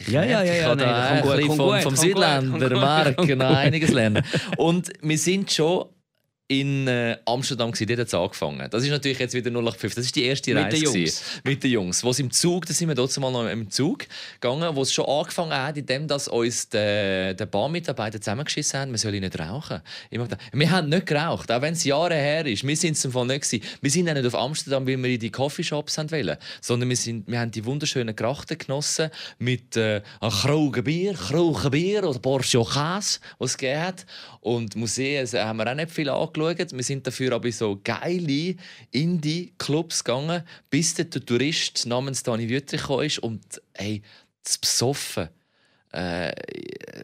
Ich 0.02 0.08
Ja, 0.08 0.24
ja, 0.24 0.44
ja, 0.44 0.54
ja, 0.54 0.68
kann 0.70 0.78
nein, 0.80 0.88
da 0.88 1.08
ein 1.10 1.22
bisschen 1.38 1.56
vom, 1.56 1.80
vom 1.82 1.96
Südländer 1.96 2.70
Mark 2.72 3.20
einiges 3.42 3.92
lernen. 3.92 4.24
Und 4.58 4.92
wir 5.04 5.18
sind 5.20 5.52
schon 5.52 5.86
in 6.48 6.88
äh, 6.88 7.18
Amsterdam 7.26 7.72
gewesen, 7.72 7.88
dort 7.88 8.00
hat 8.02 8.08
es 8.08 8.14
angefangen. 8.14 8.70
Das 8.70 8.84
ist 8.84 8.92
natürlich 8.92 9.18
jetzt 9.18 9.34
wieder 9.34 9.50
0815. 9.50 9.96
Das 9.96 10.06
ist 10.06 10.16
die 10.16 10.26
erste 10.26 10.54
Mit 10.54 10.66
Reise 10.66 10.78
den 10.78 10.84
Jungs. 10.84 10.94
gewesen. 10.94 11.42
mit 11.44 11.64
den 11.64 11.72
Jungs. 11.72 12.04
Wo 12.04 12.12
im 12.12 12.30
Zug, 12.30 12.68
da 12.68 12.74
sind 12.74 12.88
wir 12.88 12.96
trotzdem 12.96 13.24
mal 13.24 13.32
noch 13.32 13.50
im 13.50 13.72
Zug 13.72 14.06
gegangen, 14.40 14.76
wo 14.76 14.84
es 14.84 14.94
schon 14.94 15.06
angefangen 15.06 15.54
hat, 15.54 15.76
indem 15.76 16.08
dass 16.08 16.28
uns 16.28 16.70
der, 16.70 17.34
der 17.34 17.48
Bahnmitarbeiter 17.48 18.22
zusammengeschissen 18.22 18.80
haben, 18.80 18.92
wir 18.92 19.00
sollen 19.00 19.22
nicht 19.22 19.40
rauchen. 19.40 19.82
Ich 20.12 20.20
gedacht, 20.20 20.40
wir 20.54 20.70
haben 20.70 20.90
nicht 20.90 21.08
geraucht, 21.08 21.52
auch 21.52 21.62
wenn 21.64 21.74
es 21.74 21.84
Jahre 21.84 22.14
her 22.14 22.46
ist. 22.46 22.66
Wir 22.66 22.78
sind 22.78 22.96
es 22.96 23.12
Fall 23.12 23.26
nicht 23.26 23.50
gewesen. 23.50 23.66
Wir 23.82 23.90
sind 23.90 24.08
auch 24.08 24.14
nicht 24.14 24.28
auf 24.28 24.36
Amsterdam, 24.36 24.86
weil 24.86 25.02
wir 25.02 25.10
in 25.10 25.20
die 25.20 25.32
Coffeeshops 25.32 25.98
haben 25.98 26.12
wollen, 26.12 26.38
sondern 26.62 26.90
wir, 26.90 26.98
sind, 26.98 27.28
wir 27.28 27.40
haben 27.40 27.50
die 27.50 27.66
wunderschönen 27.66 28.16
Grachten 28.16 28.60
genossen 28.60 29.10
mit 29.40 29.76
äh, 29.78 30.04
einem 30.22 30.32
Kraugen 30.32 30.84
Bier, 30.84 31.14
Kraugen 31.16 31.72
Bier 31.72 32.04
oder 32.08 32.20
Porsche 32.20 32.60
Käse, 32.64 33.20
was 33.40 33.52
es 33.52 33.58
gegeben 33.58 33.82
hat. 33.82 34.06
Und 34.42 34.76
Museen 34.76 35.26
haben 35.28 35.58
wir 35.58 35.72
auch 35.72 35.76
nicht 35.76 35.90
viel 35.90 36.08
angeschaut. 36.08 36.35
Wir 36.38 36.84
sind 36.84 37.06
dafür 37.08 37.34
aber 37.34 37.52
so 37.52 37.80
geile 37.84 38.56
Indie-Clubs 38.92 40.04
gegangen, 40.04 40.44
bis 40.70 40.94
der 40.94 41.10
Tourist 41.10 41.86
namens 41.86 42.24
Dani 42.24 42.50
Wüttrich 42.50 42.90
ist 43.06 43.20
und 43.20 43.62
hey, 43.74 44.02
das 44.44 44.58
Besoffen 44.58 45.30
äh, 45.96 46.34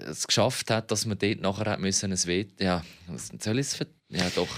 es 0.10 0.28
geschafft 0.28 0.70
hat, 0.70 0.92
dass 0.92 1.06
man 1.06 1.18
dort 1.18 1.42
nachher 1.42 1.72
hat 1.72 1.80
müssen 1.80 2.12
ein 2.12 2.26
Wet 2.26 2.60
ja, 2.60 2.84
soll 3.40 3.60
ich 3.60 3.68
es 3.68 3.80
ja 4.10 4.30
doch. 4.36 4.50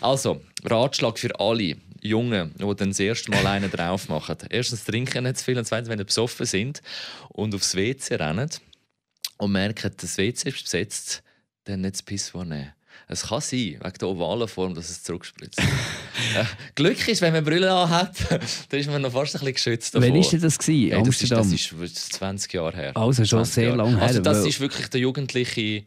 Also 0.00 0.40
Ratschlag 0.64 1.18
für 1.18 1.38
alle 1.40 1.76
Jungen, 2.00 2.54
die 2.56 2.76
dann 2.76 2.90
das 2.90 3.00
erste 3.00 3.30
Mal 3.30 3.46
einen 3.46 3.70
drauf 3.70 4.08
machen. 4.08 4.36
Erstens 4.48 4.84
trinken 4.84 5.24
nicht 5.24 5.38
zu 5.38 5.44
viel 5.44 5.58
und 5.58 5.66
zweitens, 5.66 5.88
wenn 5.88 5.98
sie 5.98 6.04
besoffen 6.04 6.46
sind 6.46 6.82
und 7.30 7.54
aufs 7.54 7.74
WC 7.74 8.14
rennen 8.14 8.50
und 9.38 9.52
merken, 9.52 9.92
das 9.96 10.16
WC 10.16 10.48
ist 10.48 10.62
besetzt, 10.62 11.22
dann 11.64 11.82
nicht 11.82 11.96
das 11.96 12.02
Pissoir 12.02 12.44
nehmen. 12.44 12.72
Es 13.08 13.26
kann 13.28 13.40
sein, 13.40 13.78
wegen 13.82 13.98
der 14.00 14.08
ovalen 14.08 14.48
Form, 14.48 14.74
dass 14.74 14.88
es 14.88 15.02
zurückspritzt. 15.02 15.58
äh, 16.36 16.44
Glück 16.74 17.08
ist, 17.08 17.22
wenn 17.22 17.32
man 17.32 17.44
Brille 17.44 17.88
hat, 17.88 18.14
dann 18.68 18.80
ist 18.80 18.88
man 18.90 19.02
noch 19.02 19.12
fast 19.12 19.34
ein 19.34 19.40
bisschen 19.40 19.54
geschützt 19.54 19.94
davor. 19.94 20.08
Wann 20.08 20.14
war 20.14 20.38
das? 20.38 20.58
Gewesen? 20.58 20.92
Hey, 20.92 21.02
das, 21.02 21.22
ist, 21.22 21.32
das 21.32 21.52
ist 21.52 22.12
20 22.14 22.52
Jahre 22.52 22.76
her. 22.76 22.96
Also 22.96 23.24
schon 23.24 23.44
20 23.44 23.54
sehr 23.54 23.64
Jahre. 23.64 23.76
lang 23.78 23.96
her, 23.96 24.02
Also 24.06 24.20
das 24.20 24.44
ist 24.44 24.60
wirklich 24.60 24.88
der 24.88 25.00
jugendliche 25.00 25.84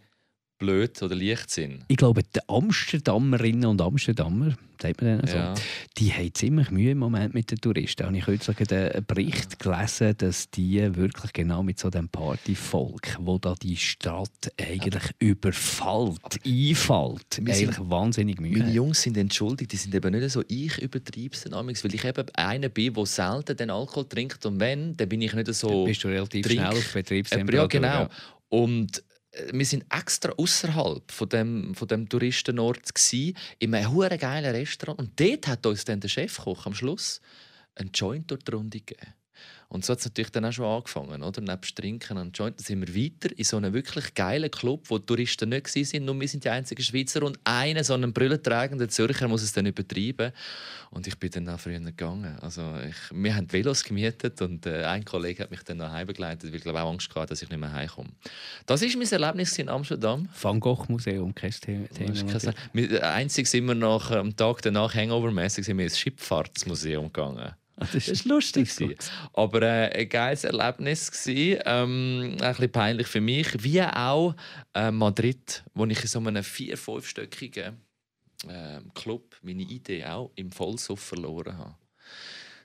Blöd 0.64 1.02
oder 1.04 1.16
Leichtsinn. 1.16 1.84
ich 1.90 1.98
glaube, 1.98 2.22
die 2.24 2.40
Amsterdamerinnen 2.48 3.66
und 3.66 3.82
Amsterdamer, 3.82 4.56
sagt 4.82 5.02
man 5.02 5.18
denen 5.18 5.28
so, 5.28 5.36
Ja. 5.38 5.54
die 5.98 6.12
haben 6.14 6.34
ziemlich 6.34 6.72
Mühe 6.72 6.92
im 6.92 6.98
Moment 7.00 7.34
mit 7.34 7.50
den 7.52 7.58
Touristen. 7.60 8.06
Und 8.06 8.16
ich 8.16 8.26
habe 8.28 8.38
kürzlich 8.38 8.72
einen 8.72 9.06
Bericht 9.06 9.60
gelesen, 9.60 10.16
dass 10.18 10.50
die 10.52 10.96
wirklich 10.96 11.34
genau 11.34 11.64
mit 11.64 11.80
so 11.80 11.90
dem 11.90 12.08
Partyvolk, 12.10 13.18
wo 13.20 13.38
da 13.38 13.56
die 13.62 13.78
Stadt 13.78 14.30
eigentlich 14.60 15.04
überfällt, 15.20 16.40
einfällt, 16.46 17.40
wir 17.42 17.54
sind- 17.54 17.70
eigentlich 17.70 17.90
wahnsinnig 17.90 18.40
Mühe 18.40 18.58
Meine. 18.60 18.72
Jungs 18.74 19.02
sind 19.02 19.18
entschuldigt, 19.18 19.72
die 19.72 19.78
sind 19.78 19.94
eben 19.96 20.12
nicht 20.14 20.30
so 20.32 20.44
ich 20.48 20.78
übertreibe 20.82 21.34
es 21.34 21.46
weil 21.84 21.96
ich 21.96 22.04
eben 22.06 22.26
einer 22.36 22.70
bin, 22.70 22.94
der 22.94 23.06
selten 23.06 23.56
den 23.58 23.70
Alkohol 23.70 24.06
trinkt 24.08 24.46
und 24.46 24.60
wenn, 24.60 24.96
dann 24.98 25.10
bin 25.10 25.22
ich 25.22 25.34
nicht 25.34 25.54
so 25.54 25.70
Dann 25.70 25.86
bist 25.86 26.04
du 26.04 26.08
relativ 26.10 26.46
Trink- 26.46 26.60
schnell 26.60 26.68
auf 26.78 26.86
Ja, 26.88 26.92
Betriebstemperatur. 27.02 27.68
genau. 27.70 28.08
Und 28.50 29.00
äh, 29.00 29.02
wir 29.52 29.66
sind 29.66 29.86
extra 29.90 30.32
außerhalb 30.32 31.12
von 31.12 31.30
dem, 31.30 31.76
von 31.76 31.88
dem 31.88 32.08
Touristenort 32.08 32.94
gsi, 32.94 33.34
in 33.60 33.74
einem 33.74 33.92
hure 33.92 34.18
geilen 34.18 34.54
Restaurant. 34.54 35.00
Und 35.00 35.20
dort 35.20 35.48
hat 35.48 35.66
uns 35.66 35.86
dann 35.86 36.00
der 36.00 36.10
Chefkoch 36.10 36.66
am 36.66 36.74
Schluss 36.74 37.22
einen 37.76 37.92
Joint 37.94 38.32
die 38.32 38.52
Runde 38.52 38.80
gegeben. 38.80 39.14
Und 39.74 39.84
so 39.84 39.94
hat 39.94 40.00
es 40.00 40.06
natürlich 40.06 40.30
dann 40.30 40.46
auch 40.46 40.52
schon 40.52 40.66
angefangen, 40.66 41.24
oder? 41.24 41.42
Nebst 41.42 41.76
Trinken 41.76 42.20
und 42.20 42.38
Joint, 42.38 42.60
dann 42.60 42.64
sind 42.64 42.88
wir 42.88 42.96
weiter 42.96 43.36
in 43.36 43.44
so 43.44 43.58
einem 43.58 43.74
wirklich 43.74 44.14
geilen 44.14 44.52
Club, 44.52 44.86
wo 44.88 45.00
die 45.00 45.06
Touristen 45.08 45.50
nicht 45.50 45.68
sind, 45.68 46.06
nur 46.06 46.20
wir 46.20 46.28
sind 46.28 46.44
die 46.44 46.50
einzigen 46.50 46.84
Schweizer 46.84 47.24
und 47.24 47.40
einer 47.44 47.84
so 47.84 47.96
einen 47.96 48.14
brüllentragenden 48.14 48.88
Zürcher 48.90 49.28
muss 49.28 49.42
es 49.42 49.52
dann 49.52 49.66
übertreiben. 49.66 50.32
Und 50.92 51.08
ich 51.08 51.18
bin 51.18 51.32
dann 51.32 51.50
auch 51.50 51.60
früher 51.60 51.80
gegangen. 51.80 52.38
Also 52.40 52.62
ich, 52.88 52.96
wir 53.12 53.36
haben 53.36 53.52
Velos 53.52 53.84
gemietet 53.84 54.40
und 54.44 54.68
äh, 54.68 54.84
ein 54.84 55.04
Kollege 55.04 55.42
hat 55.42 55.50
mich 55.50 55.64
dann 55.64 55.78
nach 55.78 55.92
Hause 55.92 56.06
begleitet, 56.06 56.52
weil 56.52 56.58
ich 56.58 56.62
glaube 56.62 56.80
auch 56.80 56.92
Angst 56.92 57.10
hatte, 57.16 57.30
dass 57.30 57.42
ich 57.42 57.50
nicht 57.50 57.60
mehr 57.60 57.72
heimkomme. 57.72 58.12
Das 58.68 58.84
ist 58.84 58.96
mein 58.96 59.12
Erlebnis 59.12 59.58
in 59.58 59.70
Amsterdam. 59.70 60.30
Van 60.40 60.60
Gogh 60.60 60.86
Museum, 60.88 61.34
kein 61.34 61.50
Thema. 61.50 61.88
Einzig 63.02 63.48
sind 63.48 63.66
wir 63.66 63.74
nach, 63.74 64.12
am 64.12 64.36
Tag 64.36 64.62
danach 64.62 64.94
wir 65.80 65.86
ins 65.86 65.98
Schifffahrtsmuseum 65.98 67.12
gegangen. 67.12 67.56
Das 67.76 67.92
Das 67.92 68.26
war 68.26 68.36
lustig. 68.36 68.76
gewesen. 68.76 68.96
Aber 69.34 69.62
äh, 69.62 70.02
ein 70.02 70.10
geiles 70.10 70.44
Erlebnis. 70.44 71.12
Gewesen. 71.12 71.62
Ähm, 71.66 72.38
ein 72.40 72.50
bisschen 72.50 72.72
peinlich 72.72 73.08
für 73.08 73.22
mich. 73.22 73.64
Wie 73.64 73.82
auch 73.82 74.36
äh, 74.74 74.92
Madrid, 74.92 75.64
wo 75.74 75.86
ich 75.86 76.02
in 76.02 76.08
so 76.08 76.20
einem 76.20 76.44
vier-, 76.44 76.78
fünfstöckigen 76.78 77.78
äh, 78.48 78.80
Club 78.94 79.36
meine 79.42 79.64
Idee 79.64 80.06
auch 80.06 80.32
im 80.36 80.52
Vollsuff 80.52 81.00
verloren 81.02 81.58
habe. 81.58 81.76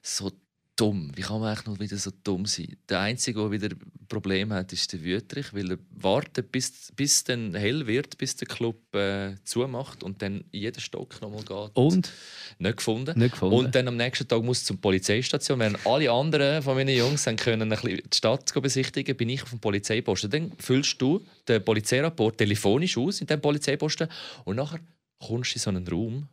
So 0.02 0.30
dumm. 0.78 1.10
Wie 1.14 1.22
kann 1.22 1.40
man 1.40 1.50
eigentlich 1.50 1.66
noch 1.66 1.80
wieder 1.80 1.96
so 1.96 2.10
dumm 2.22 2.46
sein? 2.46 2.76
Der 2.88 3.00
Einzige, 3.00 3.40
der 3.40 3.50
wieder 3.50 3.76
Probleme 4.08 4.54
hat, 4.54 4.72
ist 4.72 4.92
der 4.92 5.02
Wüterich, 5.02 5.52
weil 5.52 5.72
er 5.72 5.78
wartet, 5.90 6.52
bis, 6.52 6.92
bis 6.94 7.24
dann 7.24 7.54
hell 7.54 7.86
wird, 7.86 8.16
bis 8.16 8.36
der 8.36 8.46
Club 8.46 8.94
äh, 8.94 9.34
zumacht 9.44 10.02
und 10.02 10.22
dann 10.22 10.44
jeden 10.52 10.80
Stock 10.80 11.20
nochmal 11.20 11.42
geht. 11.42 11.76
Und? 11.76 12.12
Nicht 12.58 12.76
gefunden. 12.76 13.18
Nicht 13.18 13.32
gefunden. 13.32 13.56
Und 13.56 13.74
dann 13.74 13.88
am 13.88 13.96
nächsten 13.96 14.26
Tag 14.26 14.42
muss 14.42 14.64
zur 14.64 14.80
Polizeistation. 14.80 15.58
Während 15.58 15.84
alle 15.84 16.10
anderen 16.10 16.62
von 16.62 16.76
meinen 16.76 16.96
Jungs 16.96 17.26
haben 17.26 17.36
können 17.36 17.72
ein 17.72 17.80
bisschen 17.80 18.02
die 18.10 18.16
Stadt 18.16 18.52
besichtigen 18.62 19.16
bin 19.16 19.28
ich 19.28 19.42
auf 19.42 19.50
dem 19.50 19.58
Polizeiposten. 19.58 20.30
Dann 20.30 20.52
füllst 20.58 21.02
du 21.02 21.24
den 21.48 21.64
Polizeirapport 21.64 22.38
telefonisch 22.38 22.96
aus 22.96 23.20
in 23.20 23.26
diesem 23.26 23.40
Polizeiposten 23.40 24.08
und 24.44 24.56
nachher 24.56 24.80
kommst 25.18 25.52
du 25.52 25.56
in 25.56 25.60
so 25.60 25.70
einen 25.70 25.88
Raum, 25.88 26.28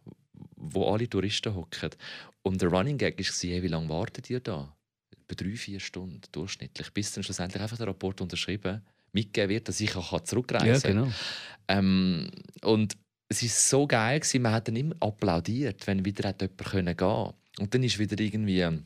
wo 0.55 0.91
alle 0.91 1.09
Touristen 1.09 1.55
hocken. 1.55 1.89
Und 2.45 2.61
der 2.61 2.69
Running 2.69 2.97
Gag 2.97 3.17
war, 3.17 3.49
hey, 3.49 3.63
wie 3.63 3.67
lange 3.67 3.89
wartet 3.89 4.29
ihr 4.29 4.39
da? 4.39 4.75
Bei 5.27 5.33
drei, 5.35 5.55
vier 5.55 5.79
Stunden 5.79 6.21
durchschnittlich, 6.31 6.91
bis 6.93 7.11
dann 7.11 7.23
schlussendlich 7.23 7.61
einfach 7.61 7.77
der 7.77 7.87
Rapport 7.87 8.21
unterschrieben 8.21 8.81
mitgegeben 9.15 9.49
wird, 9.49 9.67
dass 9.67 9.79
ich 9.79 9.95
auch 9.95 10.19
zurückreisen 10.21 10.81
kann. 10.81 10.97
Ja, 10.97 11.03
genau. 11.03 11.13
Ähm, 11.67 12.29
und 12.61 12.95
es 13.29 13.41
war 13.41 13.49
so 13.49 13.87
geil, 13.87 14.19
gewesen, 14.19 14.41
man 14.43 14.51
hat 14.51 14.67
dann 14.67 14.75
immer 14.75 14.95
applaudiert, 14.99 15.87
wenn 15.87 16.05
wieder 16.05 16.25
jemand 16.29 16.71
gehen 16.71 16.97
konnte. 16.97 17.33
Und 17.57 17.73
dann 17.73 17.81
ist 17.81 17.97
wieder 17.97 18.19
irgendwie 18.19 18.59
ähm, 18.59 18.85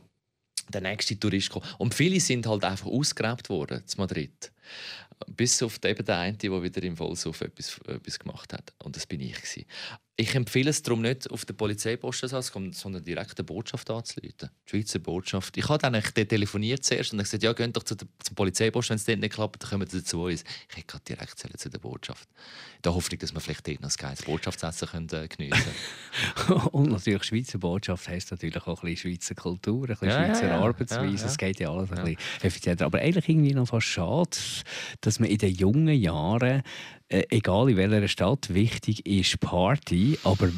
der 0.70 0.82
nächste 0.82 1.20
Tourist 1.20 1.50
gekommen. 1.50 1.66
Und 1.80 1.94
viele 1.94 2.20
sind 2.20 2.48
halt 2.48 2.64
einfach 2.64 2.86
ausgeräbt 2.86 3.50
worden 3.50 3.86
zu 3.86 3.98
Madrid. 3.98 4.52
Bis 5.28 5.62
auf 5.62 5.84
eben 5.84 6.06
den 6.06 6.16
einen, 6.16 6.38
der 6.38 6.64
wieder 6.64 6.84
im 6.84 6.96
Vollsuff 6.96 7.42
etwas, 7.42 7.78
etwas 7.88 8.20
gemacht 8.20 8.54
hat. 8.54 8.74
Und 8.84 8.96
das 8.96 9.06
bin 9.06 9.20
ich. 9.20 9.36
Gewesen. 9.36 9.66
Ich 10.20 10.36
empfehle 10.36 10.70
es 10.70 10.84
darum 10.84 11.02
nicht, 11.02 11.32
auf 11.32 11.46
den 11.46 11.56
Polizeiposten 11.56 12.28
zu 12.28 12.52
kommen, 12.52 12.74
sondern 12.74 13.06
direkt 13.06 13.38
der 13.38 13.44
Botschaft 13.44 13.90
anzuleiten. 13.90 14.50
Die 14.66 14.70
Schweizer 14.70 15.00
Botschaft. 15.00 15.56
Ich 15.56 15.70
habe 15.70 15.78
dann 15.78 15.94
telefoniert 16.04 16.84
zuerst 16.84 17.14
und 17.14 17.20
gesagt, 17.20 17.42
ja, 17.42 17.54
geht 17.54 17.78
doch 17.78 17.84
zu 17.84 17.96
der, 17.96 18.06
zum 18.22 18.36
Polizeiposten, 18.36 18.96
wenn 18.96 18.98
es 18.98 19.06
dort 19.06 19.20
nicht 19.20 19.34
klappt, 19.34 19.64
dann 19.64 19.70
kommen 19.70 19.88
Sie 19.88 20.04
zu 20.04 20.24
uns. 20.24 20.44
Ich 20.70 20.76
hätte 20.76 20.88
gerade 20.88 21.04
direkt 21.06 21.40
zu 21.40 21.70
der 21.70 21.80
Botschaft. 21.80 22.28
Da 22.82 22.94
hoffe 22.94 23.14
ich, 23.14 23.20
dass 23.20 23.34
wir 23.34 23.40
vielleicht 23.40 23.66
dort 23.66 23.80
noch 23.80 23.90
ein 23.90 23.96
geiles 23.98 24.24
Botschaftsessen 24.24 24.90
können, 24.90 25.10
äh, 25.14 25.30
geniessen 25.30 25.72
können. 26.36 26.62
und 26.74 26.92
natürlich 26.92 27.24
Schweizer 27.24 27.58
Botschaft 27.58 28.10
heisst 28.10 28.32
natürlich 28.32 28.68
auch 28.68 28.84
ein 28.84 28.90
bisschen 28.90 29.14
Schweizer 29.14 29.36
Kultur, 29.36 29.84
ein 29.84 29.88
bisschen 29.88 30.10
ja, 30.10 30.26
Schweizer 30.26 30.48
ja, 30.48 30.60
Arbeitsweise. 30.60 31.28
Es 31.28 31.38
geht 31.38 31.62
ja 31.62 31.72
alles 31.72 31.92
ein 31.92 32.04
bisschen 32.04 32.18
effizienter. 32.42 32.88
Aber 32.88 33.00
eigentlich 33.00 33.30
irgendwie 33.30 33.54
noch 33.54 33.70
fast 33.70 33.88
schade, 33.88 34.38
dass 35.00 35.20
man 35.22 35.30
in 35.30 35.38
den 35.38 35.54
jungen 35.54 35.96
Jahren 35.96 36.64
äh, 37.10 37.26
egal 37.30 37.70
in 37.70 37.78
welcher 37.78 38.08
Stadt, 38.08 38.54
wichtig 38.54 39.06
ist 39.06 39.40
Party, 39.40 40.18
aber 40.24 40.50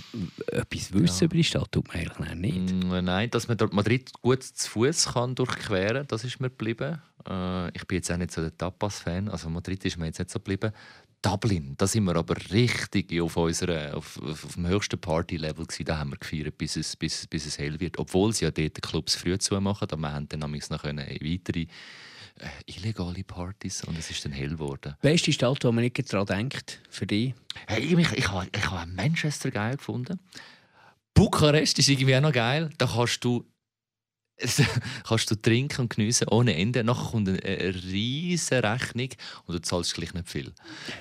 etwas 0.47 0.93
wissen 0.93 1.21
ja. 1.21 1.25
über 1.25 1.35
die 1.35 1.43
Stadt 1.43 1.71
tut 1.71 1.87
man 1.87 1.97
eigentlich 1.97 2.35
nicht. 2.35 2.73
Mm, 2.73 3.05
nein, 3.05 3.29
dass 3.29 3.47
man 3.47 3.57
dort 3.57 3.73
Madrid 3.73 4.11
gut 4.21 4.43
zu 4.43 4.69
Fuß 4.69 5.13
kann 5.13 5.33
durchqueren 5.33 5.97
kann, 5.97 6.07
das 6.07 6.25
ist 6.25 6.41
mir 6.41 6.49
geblieben. 6.49 7.01
Äh, 7.27 7.69
ich 7.69 7.87
bin 7.87 7.97
jetzt 7.97 8.11
auch 8.11 8.17
nicht 8.17 8.31
so 8.31 8.41
der 8.41 8.55
Tapas-Fan, 8.57 9.29
also 9.29 9.49
Madrid 9.49 9.83
ist 9.85 9.97
mir 9.97 10.07
jetzt 10.07 10.19
nicht 10.19 10.29
so 10.29 10.39
geblieben. 10.39 10.73
Dublin, 11.21 11.75
da 11.77 11.85
sind 11.85 12.03
wir 12.05 12.15
aber 12.15 12.35
richtig 12.51 13.21
auf, 13.21 13.37
unserer, 13.37 13.95
auf, 13.95 14.19
auf, 14.21 14.43
auf 14.43 14.53
dem 14.55 14.67
höchsten 14.67 14.99
Party-Level 14.99 15.67
Da 15.85 15.99
haben 15.99 16.09
wir 16.09 16.17
gefeiert, 16.17 16.57
bis 16.57 16.75
es, 16.75 16.95
bis, 16.95 17.27
bis 17.27 17.45
es 17.45 17.59
hell 17.59 17.79
wird. 17.79 17.99
Obwohl 17.99 18.33
sie 18.33 18.45
ja 18.45 18.51
dort 18.51 18.75
die 18.75 18.81
Clubs 18.81 19.15
früh 19.15 19.37
zumachen, 19.37 19.87
aber 19.89 20.01
wir 20.01 20.11
haben 20.11 20.27
dann 20.27 20.39
noch 20.39 20.51
weitere 20.51 21.61
äh, 21.61 21.67
illegale 22.65 23.23
Partys 23.23 23.83
und 23.83 23.97
es 23.97 24.09
ist 24.09 24.25
dann 24.25 24.31
hell 24.31 24.49
geworden. 24.49 24.95
Die 25.03 25.33
Stadt, 25.33 25.63
wo 25.63 25.71
man 25.71 25.83
nicht 25.83 26.13
daran 26.13 26.25
denkt, 26.25 26.81
für 26.89 27.05
dich? 27.05 27.33
Hey, 27.67 27.81
ich, 27.81 27.91
ich, 27.93 28.11
ich, 28.13 28.31
habe, 28.31 28.47
ich 28.55 28.71
habe 28.71 28.89
Manchester 28.91 29.51
geil 29.51 29.77
gefunden. 29.77 30.19
Bukarest 31.13 31.77
ist 31.79 31.89
irgendwie 31.89 32.15
auch 32.15 32.21
noch 32.21 32.31
geil. 32.31 32.69
Da 32.77 32.87
kannst 32.87 33.23
du 33.23 33.45
kannst 35.07 35.31
du 35.31 35.35
trinken 35.35 35.81
und 35.81 35.89
geniessen 35.89 36.27
ohne 36.29 36.55
Ende. 36.55 36.83
Nachher 36.83 37.11
kommt 37.11 37.29
eine, 37.29 37.75
riesige 37.75 38.63
Rechnung 38.63 39.09
und 39.45 39.55
du 39.55 39.61
zahlst 39.61 39.93
gleich 39.93 40.13
nicht 40.13 40.29
viel. 40.29 40.51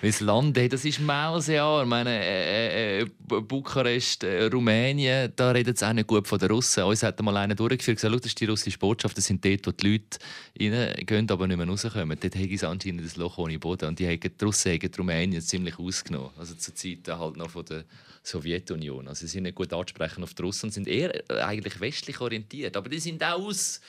Weil 0.01 0.11
das 0.11 0.21
Land, 0.21 0.57
hey, 0.57 0.69
das 0.69 0.85
ist 0.85 1.01
Mausejahr. 1.01 1.83
Ich 1.83 1.89
meine, 1.89 2.11
äh, 2.11 3.01
äh, 3.01 3.07
Bukarest, 3.27 4.25
äh, 4.25 4.45
Rumänien, 4.45 5.33
da 5.37 5.51
redet 5.51 5.77
es 5.77 5.83
auch 5.83 5.93
nicht 5.93 6.07
gut 6.07 6.27
von 6.27 6.39
den 6.39 6.51
Russen. 6.51 6.85
Uns 6.85 7.03
hat 7.03 7.21
mal 7.21 7.37
einer 7.37 7.55
durchgeführt 7.55 8.03
und 8.03 8.11
gesagt, 8.11 8.25
das 8.25 8.31
ist 8.31 8.41
die 8.41 8.47
russische 8.47 8.79
Botschaft, 8.79 9.17
das 9.17 9.27
sind 9.27 9.45
dort, 9.45 9.67
wo 9.67 9.73
die 9.73 9.91
Leute 9.91 10.19
reingehen, 10.59 11.31
aber 11.31 11.47
nicht 11.47 11.57
mehr 11.57 11.67
rauskommen. 11.67 12.19
Dort 12.21 12.35
haben 12.35 12.57
sie 12.57 12.67
anscheinend 12.67 13.03
ein 13.03 13.21
Loch 13.21 13.39
ohne 13.39 13.59
Boden. 13.59 13.89
Und 13.89 13.99
die, 13.99 14.07
haben, 14.07 14.21
die 14.21 14.45
Russen 14.45 14.73
haben 14.73 14.91
Rumänien 14.97 15.43
ziemlich 15.43 15.79
ausgenommen. 15.79 16.31
Also 16.39 16.55
zur 16.55 16.75
Zeit 16.75 17.09
halt 17.09 17.37
noch 17.37 17.51
von 17.51 17.65
der 17.65 17.85
Sowjetunion. 18.23 19.09
Also 19.09 19.21
sie 19.21 19.33
sind 19.33 19.45
nicht 19.45 19.55
gut 19.55 19.73
ansprechen 19.73 20.23
auf 20.23 20.35
die 20.35 20.43
Russen, 20.43 20.71
sind 20.71 20.89
eher 20.89 21.31
äh, 21.31 21.41
eigentlich 21.41 21.81
westlich 21.81 22.21
orientiert. 22.21 22.77
Aber 22.77 22.89
die 22.89 22.99
sind 22.99 23.23
auch 23.25 23.30
aus 23.35 23.81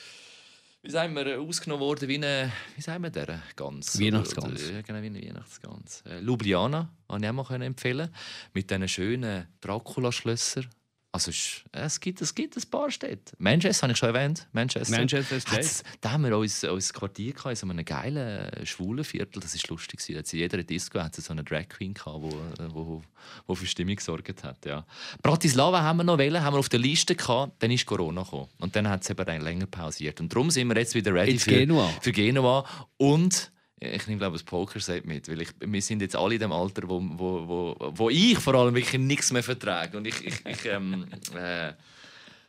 wie 0.83 0.89
sagen 0.89 1.15
wir, 1.15 1.39
ausgenommen 1.39 1.86
worden 1.86 2.10
wie 2.10 2.15
eine, 2.15 2.51
wie 2.75 2.81
sagen 2.81 3.03
wir 3.03 3.12
der, 3.12 3.43
Gans? 3.55 4.00
Weihnachtsgans. 4.00 4.71
Ja, 4.71 4.81
genau, 4.81 5.01
wie 5.01 5.07
eine 5.07 5.21
Weihnachtsgans. 5.21 6.01
Äh, 6.07 6.21
Ljubljana, 6.21 6.89
habe 7.07 7.24
ich 7.24 7.29
auch 7.29 7.50
mal 7.50 7.62
empfehlen 7.62 8.10
Mit 8.53 8.71
diesen 8.71 8.88
schönen 8.88 9.48
Dracula-Schlössern. 9.62 10.67
Also 11.13 11.32
es 11.74 12.00
gibt, 12.00 12.22
es 12.22 12.34
gibt 12.34 12.56
ein 12.56 12.70
paar 12.70 12.89
Städte. 12.89 13.34
Manchester 13.38 13.84
habe 13.84 13.91
ich 13.91 13.98
schon 13.98 14.15
erwähnt. 14.15 14.48
Manchester. 14.53 14.96
Manchester 14.96 15.60
ist 15.60 15.84
Da 16.00 16.12
haben 16.12 16.24
wir 16.24 16.38
uns, 16.38 16.63
uns 16.63 16.94
Quartier 16.94 17.34
gehabt, 17.34 17.50
in 17.50 17.56
so 17.58 17.68
einem 17.68 17.84
geilen 17.84 18.48
äh, 18.48 18.65
schwulen 18.65 19.03
Viertel. 19.03 19.41
Das 19.41 19.53
war 19.53 19.62
lustig. 19.72 20.00
In 20.10 20.39
jeder 20.39 20.63
Disco 20.63 21.01
hatte 21.01 21.20
so 21.20 21.34
eine 21.34 21.44
Drag 21.44 21.68
Queen, 21.68 21.94
die 21.94 22.06
wo, 22.06 22.34
wo, 22.70 23.01
wo 23.46 23.56
für 23.56 23.65
Stimmung 23.65 23.98
gesorgt 23.98 24.41
hat. 24.44 24.65
Ja. 24.65 24.86
Bratislava 25.22 25.82
haben 25.82 25.98
wir 25.98 26.06
noch 26.06 26.18
wählen, 26.18 26.41
haben 26.41 26.53
wir 26.53 26.60
auf 26.60 26.70
der 26.70 26.80
Liste 26.80 27.13
gehabt. 27.15 27.62
Dann 27.62 27.72
ist 27.72 27.86
Corona 27.86 28.24
gekommen. 28.24 28.48
Und 28.60 28.77
dann 28.77 28.88
hat 28.88 29.03
es 29.03 29.10
eben 29.10 29.41
länger 29.41 29.65
pausiert. 29.65 30.22
Und 30.22 30.34
darum 30.34 30.50
sind 30.50 30.70
wir 30.70 30.77
jetzt 30.77 30.96
wieder 30.96 31.13
ready 31.13 31.38
für 31.38 31.51
Genua. 31.51 31.89
für 32.00 32.13
Genua. 32.13 32.65
Und 32.96 33.51
ich 33.81 34.07
nehme 34.07 34.19
glaube 34.19 34.35
das 34.35 34.43
Poker 34.43 34.79
sagt 34.79 35.05
mit, 35.05 35.27
weil 35.27 35.41
ich, 35.41 35.50
wir 35.59 35.81
sind 35.81 36.01
jetzt 36.01 36.15
alle 36.15 36.35
in 36.35 36.39
dem 36.39 36.51
Alter, 36.51 36.88
wo, 36.88 37.01
wo, 37.01 37.47
wo, 37.47 37.91
wo 37.95 38.09
ich 38.09 38.38
vor 38.38 38.53
allem 38.53 38.75
wirklich 38.75 39.01
nichts 39.01 39.31
mehr 39.31 39.43
vertrage 39.43 39.97
und 39.97 40.05
ich, 40.05 40.23
ich, 40.25 40.45
ich 40.45 40.65
ähm, 40.65 41.07
äh, 41.35 41.73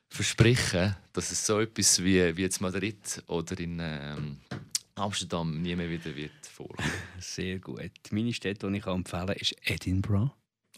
verspreche, 0.08 0.96
dass 1.12 1.32
es 1.32 1.44
so 1.46 1.60
etwas 1.60 2.02
wie, 2.04 2.36
wie 2.36 2.42
jetzt 2.42 2.60
Madrid 2.60 3.22
oder 3.28 3.58
in 3.58 3.78
ähm, 3.80 4.36
Amsterdam 4.94 5.62
nie 5.62 5.74
mehr 5.74 5.88
wieder 5.88 6.14
wird 6.14 6.46
vorkommen. 6.46 6.90
Sehr 7.18 7.58
gut. 7.58 7.90
Meine 8.10 8.32
Stadt, 8.34 8.62
die 8.62 8.76
ich 8.76 8.86
empfehlen 8.86 9.26
kann, 9.26 9.36
ist 9.36 9.54
Edinburgh. 9.64 10.30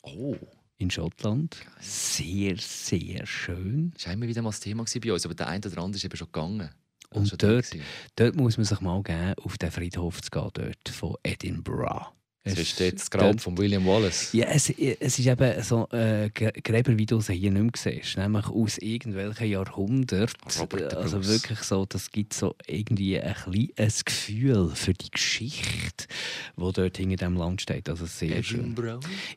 Oh. 0.03 0.37
In 0.77 0.91
Schottland. 0.91 1.57
Sehr, 1.81 2.57
sehr 2.57 3.25
schön. 3.27 3.93
Das 3.95 4.07
war 4.07 4.13
immer 4.13 4.27
wieder 4.27 4.43
mal 4.43 4.51
das 4.51 4.59
Thema 4.59 4.85
bei 4.85 5.13
uns, 5.13 5.25
aber 5.25 5.35
der 5.35 5.47
eine 5.47 5.65
oder 5.65 5.79
andere 5.79 5.97
ist 5.97 6.05
eben 6.05 6.17
schon 6.17 6.33
gegangen. 6.33 6.69
Und 7.15 7.43
dort, 7.43 7.71
dort 8.17 8.35
muss 8.35 8.57
man 8.57 8.65
sich 8.65 8.81
mal 8.81 9.01
geben, 9.03 9.35
auf 9.45 9.57
den 9.57 9.71
Friedhof 9.71 10.21
zu 10.21 10.31
gehen, 10.31 10.51
dort 10.53 10.89
von 10.89 11.15
Edinburgh. 11.23 12.07
Es 12.47 12.59
ist 12.59 12.79
das 12.79 13.11
Grab 13.11 13.41
von 13.41 13.57
William 13.57 13.87
Wallace. 13.87 14.35
Ja, 14.35 14.45
es, 14.49 14.69
es 14.69 15.19
ist 15.19 15.27
eben 15.27 15.63
so 15.63 15.89
äh, 15.93 16.29
Gräber, 16.29 16.99
wie 16.99 17.07
du 17.07 17.19
sie 17.19 17.33
hier 17.33 17.51
nicht 17.51 17.63
mehr 17.63 17.95
siehst. 17.95 18.19
Nämlich 18.19 18.47
aus 18.49 18.77
irgendwelchen 18.77 19.49
Jahrhunderten. 19.49 20.37
Also 20.95 21.25
wirklich 21.27 21.61
so, 21.61 21.87
das 21.87 22.11
gibt 22.11 22.35
so 22.35 22.55
irgendwie 22.67 23.19
ein, 23.19 23.35
ein 23.79 23.93
Gefühl 24.05 24.71
für 24.75 24.93
die 24.93 25.11
Geschichte, 25.11 26.05
die 26.55 26.73
dort 26.73 26.97
hinter 26.99 27.17
diesem 27.17 27.37
Land 27.37 27.63
steht. 27.63 27.89
Also 27.89 28.05
sehr 28.05 28.43
schön. 28.43 28.75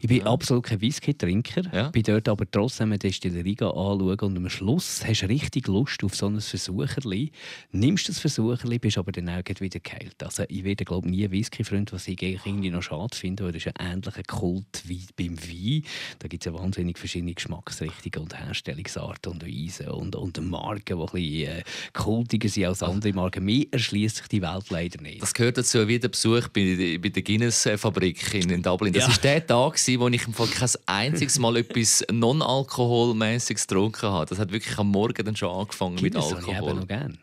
Ich 0.01 0.09
bin 0.09 0.17
ja. 0.17 0.25
absolut 0.25 0.65
kein 0.65 0.81
Whisky-Trinker, 0.81 1.61
ja. 1.73 1.89
bin 1.89 2.03
dort 2.03 2.27
aber 2.27 2.43
trotzdem 2.51 2.89
eine 2.89 2.99
Destillerie 2.99 3.55
anschauen 3.61 4.19
und 4.19 4.37
am 4.37 4.49
Schluss 4.49 5.05
hast 5.07 5.21
du 5.21 5.29
richtig 5.29 5.67
Lust 5.67 6.03
auf 6.03 6.13
so 6.13 6.27
ein 6.27 6.41
Versucherli. 6.41 7.31
Nimmst 7.71 8.09
das 8.09 8.19
Versucherli, 8.19 8.79
bist 8.79 8.97
aber 8.97 9.13
dann 9.13 9.29
auch 9.29 9.43
wieder 9.61 9.79
geheilt. 9.79 10.21
Also 10.21 10.43
ich 10.49 10.65
werde 10.65 10.83
glaube 10.83 11.09
nie 11.09 11.31
Whisky-Freund, 11.31 11.93
was 11.93 12.05
ich 12.09 12.21
irgendwie 12.21 12.69
noch 12.69 12.83
schade 12.83 12.96
finde, 13.13 13.45
weil 13.45 13.51
das 13.51 13.65
ist 13.65 13.79
ein 13.79 13.93
ähnlicher 13.93 14.23
Kult 14.23 14.83
wie 14.85 15.05
beim 15.15 15.37
Wein. 15.37 15.83
Da 16.19 16.27
gibt 16.27 16.45
es 16.45 16.51
ja 16.51 16.57
wahnsinnig 16.57 16.97
verschiedene 16.97 17.33
Geschmacksrichtungen 17.33 18.19
und 18.19 18.37
Herstellungsarten 18.37 19.33
und 19.33 19.45
Weisen 19.45 19.87
und, 19.89 20.15
und 20.15 20.49
Marken, 20.49 20.83
die 20.85 20.93
ein 20.93 21.05
bisschen 21.05 21.57
äh, 21.59 21.63
kultiger 21.93 22.49
sind 22.49 22.65
als 22.65 22.83
andere 22.83 23.13
Marken. 23.13 23.45
Mir 23.45 23.67
erschließt 23.71 24.17
sich 24.17 24.27
die 24.27 24.41
Welt 24.41 24.69
leider 24.69 25.01
nicht. 25.01 25.21
Das 25.21 25.33
gehört 25.33 25.57
dazu 25.57 25.87
wie 25.87 25.99
der 25.99 26.09
Besuch 26.09 26.47
bei, 26.49 26.99
bei 27.01 27.09
der 27.09 27.23
Guinness-Fabrik 27.23 28.33
in, 28.33 28.49
in, 28.49 28.61
Dublin. 28.61 28.93
Das 28.93 29.03
war 29.03 29.11
ja. 29.11 29.21
der 29.21 29.47
Tag, 29.47 29.77
wo 29.97 30.07
ich 30.07 30.23
kein 30.23 30.69
einziges 30.85 31.39
Mal 31.39 31.57
etwas 31.57 32.05
non-alkoholmäßiges 32.11 33.67
getrunken 33.67 34.09
habe. 34.09 34.25
Das 34.25 34.39
hat 34.39 34.51
wirklich 34.51 34.77
am 34.77 34.89
Morgen 34.89 35.25
dann 35.25 35.35
schon 35.35 35.49
angefangen 35.49 35.97
Guinness 35.97 36.29
mit 36.29 36.37
Alkohol. 36.37 36.69
Ich 36.69 36.75
noch 36.75 36.87
gern. 36.87 37.17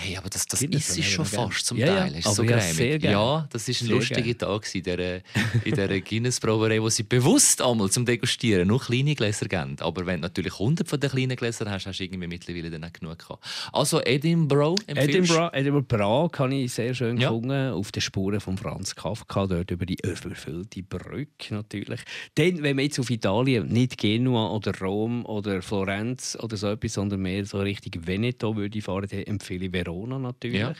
Hey, 0.00 0.16
aber 0.16 0.30
das, 0.30 0.46
das 0.46 0.62
ist 0.62 0.96
es 0.96 1.04
schon 1.06 1.24
fast 1.24 1.66
zum 1.66 1.76
Ja, 1.76 1.86
ja, 1.86 1.96
Teil. 2.02 2.14
Ist 2.18 2.26
aber 2.26 2.34
so 2.36 2.42
ja, 2.44 2.60
sehr 2.60 3.00
gerne. 3.00 3.16
Ja, 3.16 3.48
das 3.50 3.68
ist 3.68 3.80
ein 3.82 3.86
Sehr 3.88 3.96
lustiger 3.96 4.22
gerne. 4.22 4.36
Tag 4.36 4.74
in 4.74 4.82
dieser, 4.84 5.14
in 5.64 5.74
dieser 5.74 6.00
Guinness-Brauerei, 6.00 6.80
wo 6.80 6.88
sie 6.88 7.02
bewusst 7.02 7.60
einmal 7.60 7.90
zum 7.90 8.06
Degustieren 8.06 8.68
nur 8.68 8.80
kleine 8.80 9.16
Gläser 9.16 9.46
geben. 9.48 9.74
Aber 9.80 10.06
wenn 10.06 10.20
du 10.20 10.28
natürlich 10.28 10.52
100 10.52 10.88
von 10.88 11.00
den 11.00 11.10
kleinen 11.10 11.34
Gläsern 11.36 11.68
hast, 11.68 11.86
hast 11.88 11.98
du 11.98 12.04
irgendwie 12.04 12.28
mittlerweile 12.28 12.70
dann 12.70 12.84
auch 12.84 12.92
genug 12.92 13.18
gehabt. 13.18 13.44
Also 13.72 14.00
Edinburgh 14.00 14.80
empfiehlst 14.86 15.32
Edinburgh, 15.32 15.50
Edinburgh 15.52 15.86
Prag 15.88 16.38
habe 16.38 16.54
ich 16.54 16.72
sehr 16.72 16.94
schön 16.94 17.16
Ja. 17.16 17.30
gefunden. 17.30 17.72
Auf 17.72 17.90
den 17.90 18.00
Spuren 18.00 18.38
von 18.40 18.56
Franz 18.56 18.94
Kafka, 18.94 19.48
dort 19.48 19.68
über 19.72 19.84
die 19.84 19.96
überfüllte 20.04 20.80
Brücke 20.84 21.54
natürlich. 21.54 22.02
Dann, 22.36 22.62
wenn 22.62 22.76
wir 22.76 22.84
jetzt 22.84 23.00
auf 23.00 23.10
Italien, 23.10 23.66
nicht 23.66 23.98
Genua 23.98 24.52
oder 24.52 24.78
Rom 24.78 25.26
oder 25.26 25.60
Florenz 25.60 26.38
oder 26.40 26.56
so 26.56 26.68
etwas, 26.68 26.92
sondern 26.92 27.20
mehr 27.20 27.44
so 27.44 27.58
Richtung 27.58 28.06
Veneto 28.06 28.54
würde 28.54 28.78
ich 28.78 28.84
fahren, 28.84 29.08
dann 29.10 29.22
empfehle 29.24 29.66
ich 29.66 29.72
Verona 29.72 29.87
natürlich. 29.92 30.60
Ja. 30.60 30.74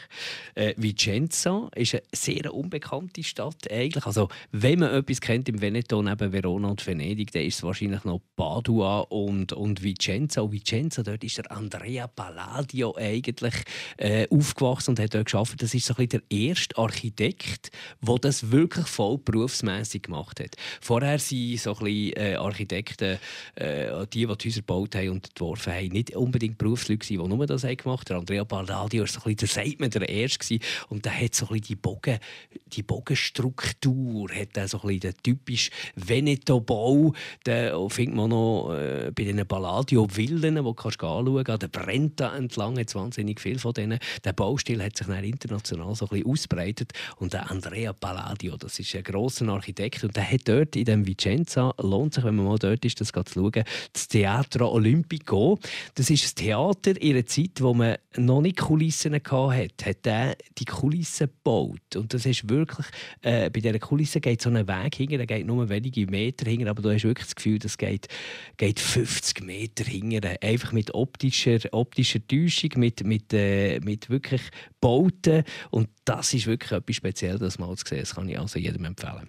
Äh, 0.54 0.74
Vicenza 0.76 1.68
ist 1.74 1.94
eine 1.94 2.02
sehr 2.12 2.54
unbekannte 2.54 3.22
Stadt 3.22 3.70
eigentlich. 3.70 4.06
Also, 4.06 4.28
wenn 4.52 4.80
man 4.80 4.94
etwas 4.94 5.20
kennt 5.20 5.48
im 5.48 5.60
Veneto 5.60 6.02
neben 6.02 6.32
Verona 6.32 6.68
und 6.68 6.86
Venedig, 6.86 7.32
dann 7.32 7.42
ist 7.42 7.56
es 7.56 7.62
wahrscheinlich 7.62 8.04
noch 8.04 8.20
Padua 8.36 9.00
und, 9.00 9.52
und 9.52 9.82
Vicenza. 9.82 10.42
Und 10.42 10.52
Vicenza, 10.52 11.02
dort 11.02 11.24
ist 11.24 11.38
der 11.38 11.50
Andrea 11.50 12.06
Palladio 12.06 12.96
eigentlich 12.96 13.54
äh, 13.96 14.26
aufgewachsen 14.30 14.90
und 14.90 15.00
hat 15.00 15.14
dort 15.14 15.30
gearbeitet. 15.30 15.62
Das 15.62 15.74
ist 15.74 15.86
so 15.86 15.94
ein 15.94 16.06
bisschen 16.06 16.22
der 16.28 16.38
erste 16.38 16.76
Architekt, 16.78 17.70
der 18.00 18.16
das 18.16 18.50
wirklich 18.50 18.86
voll 18.86 19.18
berufsmässig 19.18 20.02
gemacht 20.04 20.40
hat. 20.40 20.56
Vorher 20.80 21.18
sind 21.18 21.58
so 21.60 21.76
ein 21.76 21.84
bisschen, 21.84 22.16
äh, 22.16 22.34
Architekten, 22.36 23.18
äh, 23.54 24.06
die, 24.12 24.26
die 24.26 24.36
die 24.36 24.48
Häuser 24.48 24.60
gebaut 24.60 24.94
haben 24.94 25.10
und 25.10 25.28
entworfen 25.28 25.72
haben, 25.72 25.88
nicht 25.88 26.14
unbedingt 26.16 26.58
Berufsleute, 26.58 27.06
die 27.06 27.16
nur 27.16 27.46
das 27.46 27.64
haben 27.64 27.76
gemacht 27.76 28.10
haben. 28.10 28.20
Andrea 28.20 28.44
Palladio 28.44 28.97
war 29.00 29.06
so 29.06 29.20
ein 29.24 29.34
bisschen, 29.34 29.64
sagt 29.64 29.80
man, 29.80 29.90
der 29.90 30.08
Erste 30.08 30.58
und 30.88 31.04
der 31.04 31.20
hat 31.20 31.34
so 31.34 31.46
ein 31.46 31.54
bisschen 31.54 31.66
die, 31.68 31.76
Bogen, 31.76 32.18
die 32.66 32.82
Bogenstruktur, 32.82 34.30
hat 34.30 34.56
er 34.56 34.68
so 34.68 34.80
ein 34.80 34.88
bisschen 34.88 35.00
den 35.00 35.14
typisch 35.22 35.70
Veneto-Bau, 35.96 37.12
den 37.46 37.90
findet 37.90 38.16
man 38.16 38.30
noch 38.30 38.74
äh, 38.74 39.10
bei 39.14 39.24
diesen 39.24 39.46
Palladio-Villen, 39.46 40.56
die 40.56 40.62
du 40.62 40.74
kannst 40.74 41.02
anschauen 41.02 41.44
kannst. 41.44 41.50
An 41.50 41.58
der 41.58 41.68
Brenta 41.68 42.36
entlang 42.36 42.78
hat 42.78 42.94
wahnsinnig 42.94 43.40
viel 43.40 43.58
von 43.58 43.72
denen. 43.72 43.98
Der 44.24 44.32
Baustil 44.32 44.82
hat 44.82 44.96
sich 44.96 45.06
dann 45.06 45.24
international 45.24 45.94
so 45.94 46.06
ein 46.06 46.08
bisschen 46.10 46.30
ausbreitet 46.30 46.92
und 47.16 47.32
der 47.32 47.50
Andrea 47.50 47.92
Palladio, 47.92 48.56
das 48.56 48.78
ist 48.78 48.94
ein 48.94 49.02
grosser 49.02 49.48
Architekt 49.48 50.04
und 50.04 50.16
der 50.16 50.30
hat 50.30 50.42
dort 50.46 50.76
in 50.76 50.84
dem 50.84 51.06
Vicenza, 51.06 51.74
lohnt 51.78 52.14
sich, 52.14 52.24
wenn 52.24 52.36
man 52.36 52.46
mal 52.46 52.58
dort 52.58 52.84
ist, 52.84 53.00
das 53.00 53.08
zu 53.08 53.22
schauen, 53.32 53.64
das 53.92 54.08
Teatro 54.08 54.72
Olimpico. 54.72 55.58
Das 55.94 56.10
ist 56.10 56.24
ein 56.24 56.44
Theater 56.44 57.00
in 57.00 57.16
einer 57.16 57.26
Zeit, 57.26 57.60
wo 57.60 57.74
man 57.74 57.96
noch 58.16 58.40
nicht 58.40 58.58
Kulissen 58.58 58.87
hatte, 58.90 59.84
hat 59.84 60.06
er 60.06 60.36
die 60.58 60.64
Kulissen 60.64 61.28
gebaut. 61.28 61.96
Und 61.96 62.14
das 62.14 62.26
ist 62.26 62.48
wirklich, 62.48 62.86
äh, 63.22 63.50
bei 63.50 63.60
dieser 63.60 63.78
Kulisse 63.78 64.20
geht 64.20 64.42
so 64.42 64.50
ein 64.50 64.66
Weg 64.68 64.94
hinter, 64.94 65.16
der 65.18 65.26
geht 65.26 65.46
nur 65.46 65.68
wenige 65.68 66.06
Meter 66.06 66.48
hinter, 66.48 66.70
aber 66.70 66.82
du 66.82 66.92
hast 66.92 67.04
wirklich 67.04 67.26
das 67.26 67.34
Gefühl, 67.34 67.58
das 67.58 67.78
geht, 67.78 68.08
geht 68.56 68.80
50 68.80 69.42
Meter 69.42 69.84
hinter. 69.84 70.36
Einfach 70.42 70.72
mit 70.72 70.94
optischer, 70.94 71.58
optischer 71.72 72.26
Täuschung, 72.26 72.70
mit, 72.76 73.04
mit, 73.04 73.32
äh, 73.32 73.80
mit 73.80 74.10
wirklich 74.10 74.42
Bauten. 74.80 75.44
Und 75.70 75.88
das 76.04 76.34
ist 76.34 76.46
wirklich 76.46 76.72
etwas 76.72 76.96
Spezielles, 76.96 77.40
das 77.40 77.58
mal 77.58 77.74
zu 77.76 77.86
sehen. 77.86 78.00
Das 78.00 78.14
kann 78.14 78.28
ich 78.28 78.38
also 78.38 78.58
jedem 78.58 78.84
empfehlen. 78.84 79.28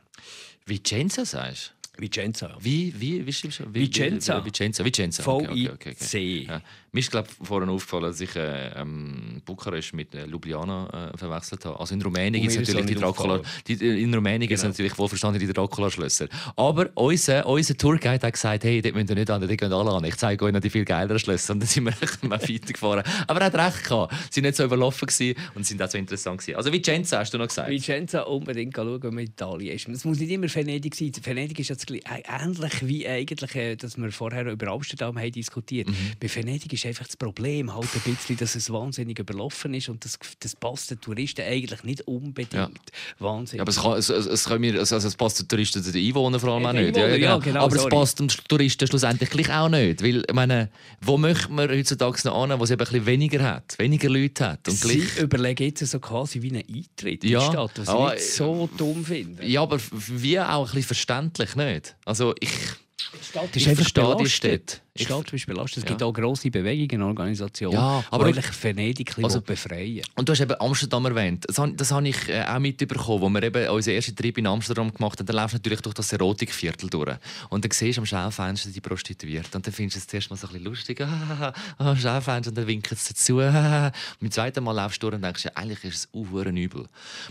Vicenza 0.66 1.26
sagst 1.26 1.74
Vicenza. 2.00 2.48
du? 2.48 2.64
Wie, 2.64 2.94
wie, 3.00 3.26
wie 3.26 3.34
schreibst 3.34 3.60
du? 3.60 3.74
Wie, 3.74 3.82
Vicenza. 3.82 4.42
Wie, 4.42 4.48
Vicenza. 4.48 4.86
Vicenza. 4.86 5.24
V-I-C. 5.24 6.44
Ja. 6.44 6.62
Mir 6.92 7.00
ist 7.02 7.12
glaub, 7.12 7.28
vorhin 7.44 7.70
aufgefallen, 7.70 8.04
dass 8.04 8.20
ich 8.20 8.36
äh, 8.36 8.70
ähm, 8.76 9.42
Bukarest 9.46 9.94
mit 9.94 10.16
äh, 10.16 10.26
Ljubljana 10.26 11.12
äh, 11.14 11.18
verwechselt 11.18 11.64
habe. 11.66 11.80
Also 11.80 11.94
in 11.94 12.02
Rumänien 12.02 12.36
Und 12.36 12.42
gibt 12.42 12.52
es 12.54 12.58
natürlich 12.58 12.86
die 12.88 12.96
Dracula. 12.96 13.42
Die, 13.68 13.74
äh, 13.74 14.02
in 14.02 14.14
Rumänien 14.14 14.42
gibt 14.48 14.54
es 14.54 14.62
Genau. 14.62 14.72
natürlich 14.72 14.98
wohlverstanden 14.98 15.40
die 15.40 15.52
Dracula-Schlösser. 15.54 16.28
Aber 16.56 16.90
unser, 16.96 17.46
unser 17.46 17.78
Tourguide 17.78 18.26
hat 18.26 18.34
gesagt, 18.34 18.64
hey, 18.64 18.82
dort 18.82 18.96
müsst 18.96 19.10
ihr 19.10 19.16
nicht 19.16 19.30
an, 19.30 19.42
dort 19.42 19.58
gehen 19.58 19.72
alle 19.72 19.92
an. 19.92 20.04
Ich 20.04 20.16
zeige 20.18 20.46
euch 20.46 20.54
noch 20.54 20.60
die 20.62 20.70
viel 20.70 20.86
geileren 20.86 21.20
Schlösser. 21.20 21.54
Und 21.54 21.60
dann 21.62 21.68
sind 21.68 21.86
wir 21.86 21.94
mal 22.30 22.42
weitergefahren. 22.42 23.04
Aber 23.28 23.40
er 23.42 23.46
hat 23.48 23.56
recht 23.56 23.84
gehabt. 23.88 24.14
Sie 24.32 24.42
waren 24.42 24.48
nicht 24.50 24.56
so 24.58 24.64
überlaufen 24.64 25.08
gewesen 25.08 25.36
und 25.56 25.66
sind 25.66 25.82
auch 25.82 25.90
so 25.90 25.98
interessant 25.98 26.40
gewesen. 26.40 26.58
Also 26.58 26.72
Vicenza 26.74 27.20
hast 27.20 27.34
du 27.34 27.38
noch 27.38 27.48
gesagt. 27.48 27.70
Vicenza 27.70 28.22
unbedingt 28.22 28.76
schauen, 28.76 29.02
wenn 29.04 29.14
man 29.14 29.24
in 29.24 29.30
Italien 29.30 29.76
ist. 29.76 29.88
Es 29.88 30.06
muss 30.06 30.20
nicht 30.20 30.32
immer 30.32 30.54
Venedig 30.54 30.96
sein. 30.96 31.12
Venedig 31.24 31.60
ist 31.60 31.70
jetzt 31.70 31.92
äh, 31.92 32.00
ähnlich 32.28 32.88
wie 32.88 33.08
eigentlich, 33.08 33.56
äh, 33.56 33.76
dass 33.76 33.98
wir 33.98 34.12
vorher 34.12 34.48
über 34.48 34.68
Amsterdam 34.68 35.18
haben 35.18 35.32
diskutiert. 35.32 35.88
Mhm. 35.88 35.96
Bei 36.20 36.34
Venedig 36.34 36.74
ist 36.80 36.86
einfach 36.86 37.06
das 37.06 37.18
Problem 37.18 37.74
halt 37.74 37.88
ein 37.94 38.14
bisschen, 38.14 38.38
dass 38.38 38.56
es 38.56 38.72
wahnsinnig 38.72 39.20
überlaufen 39.20 39.74
ist 39.74 39.90
und 39.90 40.04
das, 40.06 40.18
das 40.40 40.56
passt 40.56 40.92
den 40.92 41.02
Touristen 41.02 41.42
eigentlich 41.42 41.84
nicht 41.84 42.02
unbedingt. 42.08 42.54
Ja. 42.54 42.70
Wahnsinnig. 43.20 43.58
Ja, 43.58 43.62
aber 43.64 43.72
es, 43.72 43.82
kann, 43.82 43.98
es, 43.98 44.10
es, 44.10 44.26
es, 44.26 44.46
können 44.46 44.62
wir, 44.64 44.80
also 44.80 44.96
es 44.96 45.16
passt 45.16 45.40
den 45.40 45.48
Touristen, 45.48 45.84
den 45.84 45.96
Einwohnern 45.96 46.40
vor 46.40 46.54
allem 46.54 46.64
Ja, 46.64 46.70
auch 46.70 46.74
den 46.74 46.86
nicht. 46.86 46.98
Einwohnern, 46.98 47.22
ja, 47.22 47.38
genau, 47.38 47.64
aber 47.66 47.76
sorry. 47.78 47.94
es 47.94 48.00
passt 48.00 48.20
dem 48.20 48.28
Touristen 48.28 48.88
schlussendlich 48.88 49.50
auch 49.52 49.70
nicht. 49.70 50.04
Weil, 50.04 50.24
ich 50.28 50.34
meine, 50.34 50.70
wo 51.02 51.18
möchte 51.18 51.52
man 51.52 51.70
heutzutage 51.70 52.20
noch 52.26 52.44
an, 52.44 52.60
wo 52.60 52.64
es 52.64 52.72
eben 52.72 52.80
ein 52.82 52.86
bisschen 52.86 53.06
weniger 53.06 53.44
hat, 53.44 53.78
weniger 53.78 54.10
Leute 54.10 54.46
hat? 54.46 54.68
Und 54.68 54.76
Sie 54.76 55.00
gleich, 55.00 55.18
überlegen 55.20 55.64
jetzt 55.64 55.86
so 55.86 56.00
quasi 56.00 56.42
wie 56.42 56.50
einen 56.50 56.64
Eintritt 56.68 57.24
in 57.24 57.30
die 57.30 57.36
Stadt, 57.36 57.72
was 57.76 57.88
ich 57.88 57.90
aber, 57.90 58.14
nicht 58.14 58.24
so 58.24 58.70
dumm 58.78 59.06
finde. 59.06 59.46
ja, 59.46 59.62
aber 59.62 59.80
wie 59.92 60.40
auch 60.40 60.60
ein 60.62 60.66
bisschen 60.66 60.84
verständlich, 60.84 61.56
nicht? 61.56 61.96
Also 62.06 62.34
ich, 62.40 62.50
Die 62.50 63.26
Stadt 63.26 63.56
ich 63.56 63.68
einfach 63.70 63.84
verstehe 63.84 64.04
die 64.04 64.16
belastet. 64.16 64.82
Städte. 65.04 65.20
Die 65.20 65.24
Stadt 65.24 65.34
ist 65.34 65.46
belastet. 65.46 65.78
Es 65.78 65.84
Ja. 65.84 65.90
gibt 65.90 66.04
auch 66.04 66.14
grosse 66.14 66.50
Bewegungen, 66.52 67.04
Organisationen, 67.04 67.74
Ja, 67.76 68.04
aber- 68.12 68.32
die 68.32 68.40
Venedig 68.62 69.14
Also- 69.22 69.42
befreien 69.42 70.02
Und 70.16 70.28
du 70.28 70.34
hast 70.34 70.42
eben 70.42 70.56
Amsterdam 70.60 71.06
erwähnt. 71.06 71.46
Das, 71.48 71.62
das 71.76 71.92
habe 71.92 72.08
ich 72.08 72.30
äh, 72.30 72.44
auch 72.44 72.60
mitbekommen, 72.60 73.22
wo 73.22 73.30
wir 73.30 73.44
eben 73.44 73.70
unseren 73.70 73.96
ersten 73.96 74.16
Trip 74.16 74.38
in 74.38 74.48
Amsterdam 74.48 74.94
gemacht 74.94 75.20
haben. 75.20 75.26
Dann 75.26 75.36
läufst 75.36 75.54
du 75.54 75.58
natürlich 75.58 75.82
durch 75.82 75.96
das 75.96 76.12
Erotikviertel 76.14 76.90
durch. 76.90 77.16
Und 77.50 77.64
dann 77.66 77.72
siehst 77.72 77.98
du 77.98 78.02
am 78.02 78.06
Schaufenster 78.06 78.70
die 78.70 78.82
Prostituierten. 78.82 79.56
Und 79.56 79.66
dann 79.66 79.74
findest 79.74 79.96
du 79.98 80.00
es 80.00 80.08
zuerst 80.08 80.30
mal 80.30 80.36
so 80.38 80.48
ein 80.48 80.54
bisschen 80.54 80.66
lustig. 80.66 81.00
Ah, 81.40 81.54
ah, 81.78 81.96
Schaufenster. 81.96 82.50
Und 82.52 82.58
dann 82.58 82.68
winken 82.68 82.98
sie 82.98 83.14
dazu. 83.14 83.40
Ah. 83.40 83.88
Und 84.20 84.20
beim 84.22 84.32
zweiten 84.32 84.64
Mal 84.64 84.72
laufst 84.74 85.02
du 85.02 85.08
durch 85.10 85.16
und 85.16 85.24
denkst, 85.24 85.46
ja, 85.46 85.52
eigentlich 85.56 85.84
ist 85.84 85.96
es 85.96 86.10
uh, 86.14 86.42
übel. 86.42 86.86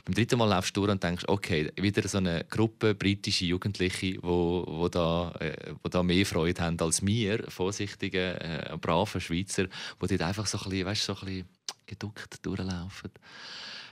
Beim 0.05 0.15
dritten 0.15 0.39
Mal 0.39 0.47
laufst 0.47 0.77
du 0.77 0.81
durch 0.81 0.93
und 0.93 1.03
denkst, 1.03 1.25
okay, 1.29 1.71
wieder 1.77 2.07
so 2.09 2.19
eine 2.19 2.45
Gruppe 2.49 2.95
britische 2.95 3.45
Jugendliche, 3.45 4.13
die 4.13 4.19
wo, 4.23 4.65
wo 4.67 4.89
da, 4.89 5.33
äh, 5.41 5.53
wo 5.83 5.89
da 5.89 6.03
mehr 6.03 6.25
Freude 6.27 6.63
haben 6.63 6.79
als 6.81 7.05
wir, 7.05 7.45
vorsichtige, 7.59 8.41
äh, 8.41 8.77
brave 8.81 9.21
Schweizer, 9.21 9.65
die 9.65 10.07
dort 10.07 10.23
einfach 10.23 10.47
so 10.47 10.59
ein 10.59 10.71
bisschen, 10.71 10.87
weißt, 10.87 11.05
so 11.05 11.15
ein 11.15 11.21
bisschen 11.21 11.49
geduckt 11.87 12.47
durchlaufen. 12.47 13.11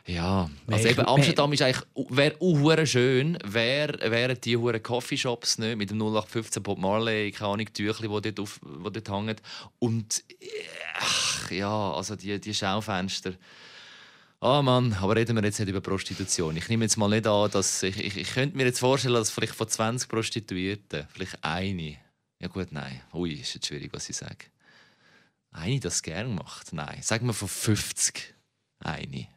Ja, 0.09 0.49
also 0.69 0.87
eben 0.87 1.05
Amsterdam 1.05 1.53
ist 1.53 1.63
eigentlich 1.63 1.85
wäre 2.11 2.37
auch 2.39 2.87
schön, 2.87 3.37
wär, 3.45 3.89
wären 4.09 4.41
die 4.41 4.57
hure 4.57 4.79
Coffeeshops 4.79 5.59
nicht 5.59 5.77
mit 5.77 5.91
dem 5.91 5.99
0815 5.99 6.63
Bob 6.63 6.79
Marley, 6.79 7.33
keine 7.33 7.51
Ahnung, 7.51 7.67
Tüchli, 7.73 8.09
wo 8.09 8.21
dort, 8.21 8.39
auf, 8.39 8.61
wo 8.63 8.89
dort 8.89 9.11
hängen 9.11 9.35
und 9.81 10.23
ach, 11.01 11.51
ja, 11.51 11.93
also 11.93 12.15
die, 12.15 12.41
die 12.41 12.55
Schaufenster. 12.55 13.33
Ah 14.39 14.63
Mann, 14.63 14.97
aber 15.01 15.17
reden 15.17 15.35
wir 15.35 15.43
jetzt 15.43 15.59
nicht 15.59 15.71
über 15.71 15.81
Prostitution. 15.81 16.57
Ich 16.57 16.69
nehme 16.69 16.85
jetzt 16.85 16.97
mal 16.97 17.09
nicht 17.09 17.27
an, 17.27 17.51
dass 17.51 17.83
ich, 17.83 17.99
ich, 17.99 18.17
ich 18.17 18.33
könnte 18.33 18.57
mir 18.57 18.67
jetzt 18.67 18.79
vorstellen, 18.79 19.15
dass 19.15 19.31
vielleicht 19.31 19.57
von 19.57 19.67
20 19.67 20.09
Prostituierten 20.09 21.09
vielleicht 21.13 21.43
eine, 21.43 21.97
ja 22.41 22.49
gut, 22.49 22.73
nein, 22.73 23.01
ui, 23.13 23.33
ist 23.33 23.55
jetzt 23.55 23.67
schwierig, 23.67 23.93
was 23.93 24.09
ich 24.09 24.17
sage. 24.17 24.47
Eine 25.51 25.81
das 25.81 26.03
gern 26.03 26.35
macht, 26.35 26.73
nein, 26.73 27.01
sagen 27.03 27.27
wir 27.27 27.33
von 27.33 27.49
50 27.49 28.35
eine. 28.81 29.29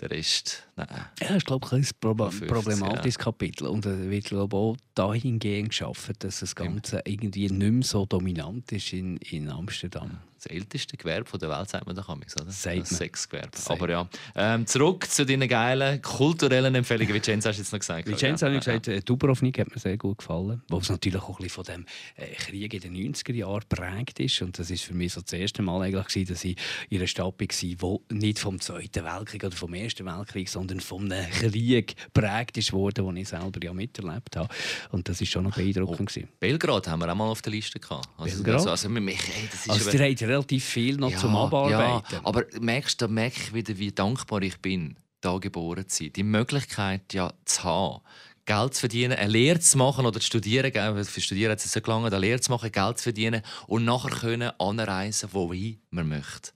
Der 0.00 0.10
Rest, 0.10 0.68
nein. 0.74 0.88
Ja, 0.90 1.28
das 1.28 1.36
ist 1.38 1.46
glaube 1.46 1.66
ich 1.66 1.72
ein 1.72 1.88
Prob 2.00 2.18
50, 2.18 2.48
problematisches 2.48 3.18
Kapitel 3.18 3.68
und 3.68 3.86
es 3.86 4.10
wird 4.10 4.24
glaube 4.24 4.56
ich, 4.56 4.60
auch 4.60 4.76
dahingehend 4.94 5.70
geschaffen, 5.70 6.14
dass 6.18 6.40
das 6.40 6.56
Ganze 6.56 7.02
irgendwie 7.04 7.48
nicht 7.48 7.72
mehr 7.72 7.82
so 7.84 8.04
dominant 8.04 8.70
ist 8.72 8.92
in, 8.92 9.16
in 9.18 9.48
Amsterdam. 9.48 10.18
Das 10.42 10.50
älteste 10.50 10.96
Gewerbe 10.96 11.38
der 11.38 11.48
Welt, 11.50 11.68
sagt 11.68 11.86
man 11.86 11.94
doch 11.94 12.08
amigs, 12.08 12.34
oder? 12.40 12.50
Sagt 12.50 12.80
das. 12.80 12.88
Sexgewerbe. 12.88 13.50
Aber 13.66 13.88
ja, 13.88 14.08
ähm, 14.34 14.66
zurück 14.66 15.08
zu 15.08 15.24
deinen 15.24 15.48
geilen 15.48 16.02
kulturellen 16.02 16.74
Empfehlungen. 16.74 17.14
Vicenza 17.14 17.50
hast 17.50 17.58
du 17.58 17.62
jetzt 17.62 17.72
noch 17.72 17.78
gesagt. 17.78 18.08
Vicenza 18.08 18.48
ja. 18.48 18.54
ich 18.54 18.64
gesagt, 18.64 18.88
äh, 18.88 19.00
Dubrovnik 19.02 19.60
hat 19.60 19.70
mir 19.72 19.78
sehr 19.78 19.96
gut 19.96 20.18
gefallen, 20.18 20.60
wo 20.68 20.78
es 20.78 20.90
natürlich 20.90 21.22
auch 21.22 21.38
ein 21.38 21.44
bisschen 21.44 21.50
von 21.50 21.64
dem 21.64 21.86
äh, 22.16 22.34
Krieg 22.34 22.74
in 22.74 22.80
den 22.80 23.14
90er 23.14 23.34
Jahren 23.34 23.60
geprägt 23.60 24.18
ist 24.18 24.42
und 24.42 24.58
das 24.58 24.68
ist 24.70 24.82
für 24.82 24.94
mich 24.94 25.12
so 25.12 25.20
das 25.20 25.32
erste 25.32 25.62
Mal 25.62 25.80
eigentlich 25.82 26.26
dass 26.26 26.44
ich 26.44 26.56
in 26.90 26.98
einer 26.98 27.06
Stadt 27.06 27.38
war, 27.38 27.46
die 27.46 28.14
nicht 28.14 28.38
vom 28.40 28.60
Zweiten 28.60 29.04
Weltkrieg 29.04 29.44
oder 29.44 29.54
vom 29.54 29.74
Ersten 29.74 30.06
Weltkrieg, 30.06 30.48
sondern 30.48 30.80
vom 30.80 31.08
Krieg 31.08 31.94
geprägt 32.12 32.58
ist 32.58 32.72
worden, 32.72 33.06
den 33.06 33.16
ich 33.18 33.28
selber 33.28 33.60
ja 33.62 33.72
miterlebt 33.72 34.34
habe 34.34 34.48
und 34.90 35.08
das 35.08 35.20
ist 35.20 35.30
schon 35.30 35.44
noch 35.44 35.54
beeindruckend 35.54 36.08
gewesen. 36.08 36.28
Belgrad 36.40 36.88
haben 36.88 37.00
wir 37.00 37.12
auch 37.12 37.14
mal 37.14 37.28
auf 37.28 37.42
der 37.42 37.52
Liste 37.52 37.78
gehabt. 37.78 38.08
Also, 38.16 38.42
Belgrad? 38.42 38.54
Also, 38.54 38.70
also, 38.70 38.88
mich, 38.88 39.20
ey, 39.28 39.48
das 39.50 39.66
ist 39.66 39.70
Also 39.70 39.90
relativ 40.32 40.64
viel 40.64 40.96
noch 40.96 41.14
zum 41.16 41.36
Abarbeiten. 41.36 42.14
Ja, 42.14 42.20
aber 42.24 42.44
merkst, 42.60 43.00
da 43.00 43.08
merke 43.08 43.40
ich 43.40 43.54
wieder, 43.54 43.78
wie 43.78 43.92
dankbar 43.92 44.42
ich 44.42 44.58
bin, 44.60 44.96
da 45.20 45.38
geboren 45.38 45.88
zu 45.88 46.04
sein. 46.04 46.12
Die 46.14 46.22
Möglichkeit 46.22 47.12
ja 47.14 47.32
zu 47.44 47.64
haben, 47.64 48.00
Geld 48.44 48.74
zu 48.74 48.80
verdienen, 48.80 49.16
eine 49.16 49.30
Lehre 49.30 49.60
zu 49.60 49.78
machen 49.78 50.04
oder 50.04 50.18
zu 50.18 50.26
studieren, 50.26 50.72
für 51.04 51.20
Studieren 51.20 51.52
hat 51.52 51.64
es 51.64 51.72
so 51.72 51.80
gelangt, 51.80 52.06
eine 52.06 52.18
Lehre 52.18 52.40
zu 52.40 52.50
machen, 52.50 52.72
Geld 52.72 52.98
zu 52.98 53.04
verdienen 53.04 53.42
und 53.68 53.84
nachher 53.84 54.10
können 54.10 54.50
anreisen, 54.58 55.28
wohin 55.32 55.80
man 55.90 56.08
möchte. 56.08 56.50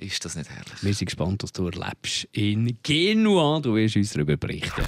Ist 0.00 0.24
das 0.24 0.34
nicht 0.34 0.48
herrlich? 0.48 0.82
Wir 0.82 0.94
sind 0.94 1.06
gespannt, 1.06 1.42
was 1.42 1.52
du 1.52 1.66
erlebst 1.66 2.26
in 2.32 2.78
Genua. 2.82 3.60
Du 3.60 3.74
wirst 3.74 3.96
uns 3.96 4.14
darüber 4.14 4.34
berichten. 4.38 4.82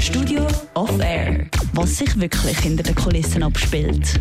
Studio 0.00 0.46
Off 0.74 0.96
Air. 1.00 1.48
Was 1.72 1.98
sich 1.98 2.20
wirklich 2.20 2.56
hinter 2.60 2.84
den 2.84 2.94
Kulissen 2.94 3.42
abspielt. 3.42 4.20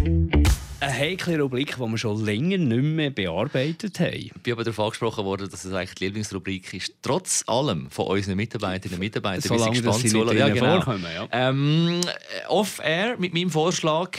Eine 0.79 0.91
heikle 0.91 1.39
Rubrik, 1.39 1.75
die 1.75 1.81
wir 1.81 1.97
schon 1.99 2.25
länger 2.25 2.57
nicht 2.57 2.81
mehr 2.81 3.11
bearbeitet 3.11 3.99
haben. 3.99 4.15
Ich 4.15 4.33
bin 4.33 4.53
aber 4.53 4.63
darauf 4.63 4.79
angesprochen 4.79 5.23
worden, 5.23 5.51
dass 5.51 5.65
es 5.65 5.71
eigentlich 5.71 5.93
die 5.93 6.05
Lieblingsrubrik 6.05 6.73
ist. 6.73 6.95
Trotz 7.03 7.43
allem 7.45 7.91
von 7.91 8.07
unseren 8.07 8.37
Mitarbeiterinnen 8.37 8.95
und 8.95 9.01
Mitarbeitern. 9.01 9.55
Solange 9.55 9.81
gespannt, 9.81 10.09
sie 10.09 10.17
nicht 10.17 10.33
ja, 10.33 10.49
genau. 10.49 10.81
vorkommen. 10.81 11.05
Ja. 11.13 11.27
Ähm, 11.31 12.01
Off-Air 12.47 13.17
mit 13.19 13.35
meinem 13.35 13.51
Vorschlag, 13.51 14.17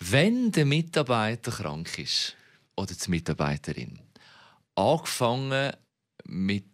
wenn 0.00 0.52
der 0.52 0.66
Mitarbeiter 0.66 1.50
krank 1.50 1.98
ist 1.98 2.36
oder 2.76 2.92
die 2.92 3.10
Mitarbeiterin, 3.10 4.00
angefangen 4.76 5.72
mit 6.24 6.64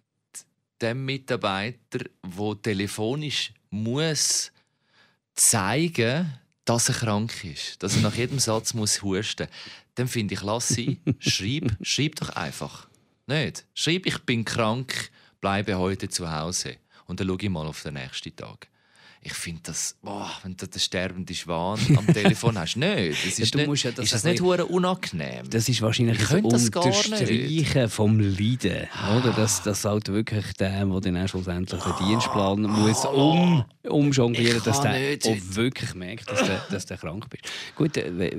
dem 0.80 1.04
Mitarbeiter, 1.04 2.00
der 2.22 2.62
telefonisch 2.62 3.52
muss 3.70 4.52
zeigen, 5.34 6.38
dass 6.64 6.88
er 6.88 6.94
krank 6.94 7.44
ist, 7.44 7.82
dass 7.82 7.96
er 7.96 8.02
nach 8.02 8.14
jedem 8.14 8.38
Satz 8.38 8.74
muss 8.74 9.02
husten, 9.02 9.48
dann 9.94 10.08
finde 10.08 10.34
ich, 10.34 10.42
lass 10.42 10.68
sie, 10.68 11.00
schreib, 11.18 11.76
schreib 11.82 12.16
doch 12.16 12.30
einfach. 12.30 12.88
Nicht? 13.26 13.64
Schreib, 13.74 14.06
ich 14.06 14.18
bin 14.18 14.44
krank, 14.44 15.10
bleibe 15.40 15.78
heute 15.78 16.08
zu 16.08 16.30
Hause 16.30 16.76
und 17.06 17.20
dann 17.20 17.28
schaue 17.28 17.38
ich 17.40 17.48
mal 17.48 17.66
auf 17.66 17.82
den 17.82 17.94
nächsten 17.94 18.34
Tag 18.34 18.68
ich 19.24 19.34
finde 19.34 19.60
das, 19.66 19.96
boah, 20.02 20.28
wenn 20.42 20.56
du 20.56 20.66
den 20.66 20.80
sterbenden 20.80 21.34
Schwan 21.36 21.78
am 21.96 22.06
Telefon 22.08 22.58
hast, 22.58 22.74
nicht. 22.76 23.24
Das 23.24 23.38
ist, 23.38 23.54
ja, 23.54 23.66
nicht, 23.66 23.84
ja 23.84 23.90
das 23.92 24.06
ist 24.06 24.14
das 24.14 24.24
nicht 24.24 24.40
hure 24.40 24.66
unangenehm? 24.66 25.48
Das 25.48 25.68
ist 25.68 25.80
wahrscheinlich 25.80 26.20
ich 26.20 26.30
ein 26.32 26.48
das 26.48 26.64
Unterstreichen 26.64 27.88
vom 27.88 28.18
Leiden. 28.18 28.88
Oder? 29.16 29.32
Dass, 29.36 29.62
dass 29.62 29.84
halt 29.84 30.08
wirklich 30.08 30.52
der, 30.54 30.84
der 30.84 31.00
dann 31.00 31.28
schlussendlich 31.28 31.80
den 31.80 32.06
Dienstplan 32.08 32.66
ah. 32.66 32.68
muss 32.68 33.04
um, 33.04 33.64
umjonglieren 33.84 34.60
dass 34.64 34.80
der 34.80 34.98
nicht. 34.98 35.26
auch 35.28 35.36
wirklich 35.54 35.94
merkt, 35.94 36.28
dass 36.28 36.40
du 36.40 36.60
dass 36.70 36.86
der 36.86 36.96
krank 36.96 37.30
bist. 37.30 37.44
Gut, 37.76 37.96
äh, 37.96 38.30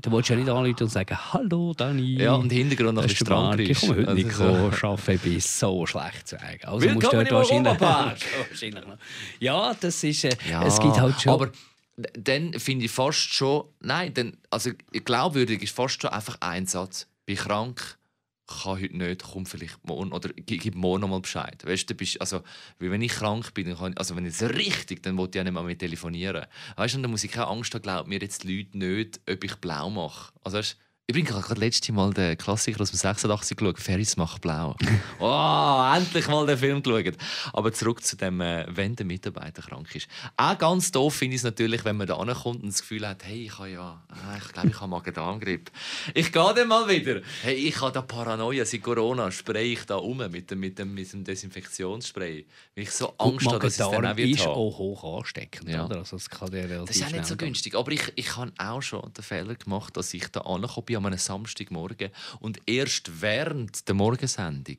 du 0.00 0.10
willst 0.10 0.30
ja 0.30 0.36
nicht 0.36 0.48
anrufen 0.48 0.84
und 0.84 0.90
sagen, 0.90 1.18
hallo 1.34 1.74
Dani. 1.74 2.14
Ja, 2.18 2.34
und 2.34 2.50
Hintergrund 2.50 2.94
noch 2.94 3.02
ein 3.02 3.10
Strang 3.10 3.58
Ich 3.58 3.78
komme 3.78 3.96
heute 3.96 4.14
nicht 4.14 4.32
so. 4.32 4.44
arbeiten, 4.82 5.12
ich 5.12 5.20
bin 5.20 5.40
so 5.40 5.84
schlecht 5.84 6.28
zu 6.28 6.36
sagen. 6.36 6.60
Also 6.64 6.88
musst 6.88 7.06
du 7.06 7.10
dort 7.10 7.30
wahrscheinlich, 7.30 7.80
wahrscheinlich 7.80 8.86
noch. 8.86 8.96
Ja, 9.38 9.74
das 9.78 10.02
ist 10.02 10.29
ja, 10.48 10.64
es 10.64 10.80
gibt 10.80 10.98
halt 11.00 11.20
schon. 11.20 11.32
Aber 11.32 11.50
dann 11.96 12.58
finde 12.58 12.86
ich 12.86 12.90
fast 12.90 13.34
schon, 13.34 13.64
nein, 13.80 14.14
dann, 14.14 14.36
also 14.50 14.70
glaubwürdig 14.92 15.62
ist 15.62 15.74
fast 15.74 16.00
schon 16.02 16.10
einfach 16.10 16.36
ein 16.40 16.66
Satz. 16.66 17.06
Bin 17.26 17.36
krank, 17.36 17.98
kann 18.46 18.80
heute 18.80 18.96
nicht, 18.96 19.22
komm 19.22 19.46
vielleicht 19.46 19.84
morgen 19.86 20.12
oder 20.12 20.30
gib 20.34 20.74
morgen 20.74 21.02
noch 21.02 21.08
mal 21.08 21.20
Bescheid. 21.20 21.64
Weißt 21.64 21.88
du, 21.88 21.94
bist, 21.94 22.20
also, 22.20 22.42
wenn 22.78 23.02
ich 23.02 23.12
krank 23.12 23.54
bin, 23.54 23.68
dann 23.68 23.78
kann, 23.78 23.96
also 23.96 24.16
wenn 24.16 24.26
es 24.26 24.42
richtig, 24.42 25.02
dann 25.02 25.16
wollte 25.16 25.38
ich 25.38 25.40
ja 25.40 25.44
nicht 25.44 25.52
mehr 25.52 25.62
mit 25.62 25.78
telefonieren. 25.78 26.46
Weißt 26.76 26.94
du, 26.94 27.00
dann 27.00 27.10
muss 27.10 27.24
ich 27.24 27.32
keine 27.32 27.48
Angst 27.48 27.74
haben, 27.74 27.82
glaubt 27.82 28.08
mir 28.08 28.18
jetzt 28.20 28.42
die 28.42 28.56
Leute 28.58 28.78
nicht, 28.78 29.20
ob 29.30 29.44
ich 29.44 29.54
blau 29.56 29.90
mache. 29.90 30.32
Also, 30.42 30.58
weißt, 30.58 30.76
Übrigens, 31.10 31.30
ich 31.30 31.34
habe 31.34 31.44
gerade 31.44 31.60
letztes 31.60 31.92
Mal 31.92 32.12
den 32.14 32.38
Klassiker 32.38 32.80
aus 32.80 32.92
dem 32.92 32.98
86 32.98 33.56
geschaut, 33.56 33.80
Ferris 33.80 34.16
macht 34.16 34.42
blau. 34.42 34.76
oh, 35.18 35.92
endlich 35.92 36.28
mal 36.28 36.46
den 36.46 36.56
Film 36.56 36.84
geschaut. 36.84 37.16
Aber 37.52 37.72
zurück 37.72 38.04
zu 38.04 38.16
dem, 38.16 38.40
äh, 38.40 38.64
wenn 38.68 38.94
der 38.94 39.06
Mitarbeiter 39.06 39.60
krank 39.60 39.92
ist. 39.92 40.06
Auch 40.36 40.56
ganz 40.56 40.92
doof 40.92 41.16
finde 41.16 41.34
ich 41.34 41.40
es 41.40 41.42
natürlich, 41.42 41.84
wenn 41.84 41.96
man 41.96 42.06
da 42.06 42.14
ankommt 42.14 42.62
und 42.62 42.68
das 42.68 42.82
Gefühl 42.82 43.08
hat, 43.08 43.24
hey, 43.24 43.46
ich 43.46 43.58
habe 43.58 43.70
ja, 43.70 44.00
ah, 44.08 44.36
ich 44.38 44.52
glaube, 44.52 44.68
ich 44.68 44.80
habe 44.80 44.88
Magen-Darm-Grippe. 44.88 45.72
Ich 46.14 46.30
gehe 46.30 46.54
dann 46.54 46.68
mal 46.68 46.88
wieder. 46.88 47.22
Hey, 47.42 47.56
ich 47.56 47.80
habe 47.80 47.90
da 47.90 48.02
Paranoia, 48.02 48.64
seit 48.64 48.80
Corona 48.80 49.32
spray 49.32 49.72
ich 49.72 49.84
da 49.86 49.96
um 49.96 50.18
mit 50.18 50.48
dem, 50.48 50.60
mit 50.60 50.78
dem, 50.78 50.94
mit 50.94 51.12
dem 51.12 51.24
Desinfektionsspray. 51.24 52.46
Weil 52.76 52.84
ich 52.84 52.92
so 52.92 53.14
Angst 53.18 53.48
habe, 53.48 53.58
dass 53.58 53.72
es 53.72 53.78
dann 53.78 54.06
auch 54.06 54.16
wird 54.16 54.30
ist 54.30 54.46
haben. 54.46 54.52
auch 54.52 54.78
hoch 54.78 55.18
ansteckend, 55.18 55.70
ja. 55.70 55.86
oder? 55.86 55.96
Also 55.96 56.18
das, 56.18 56.30
kann 56.30 56.52
das 56.52 56.94
ist 56.94 57.04
auch 57.04 57.10
nicht 57.10 57.26
so 57.26 57.36
günstig. 57.36 57.74
Aber 57.74 57.90
ich, 57.90 58.12
ich 58.14 58.36
habe 58.36 58.52
auch 58.58 58.80
schon 58.80 59.12
den 59.12 59.24
Fehler 59.24 59.56
gemacht, 59.56 59.96
dass 59.96 60.14
ich 60.14 60.28
da 60.28 60.42
ankomme 60.42 60.99
an 61.06 61.12
einem 61.12 61.18
Samstagmorgen 61.18 62.10
und 62.40 62.60
erst 62.66 63.20
während 63.20 63.86
der 63.88 63.94
Morgensendung 63.94 64.78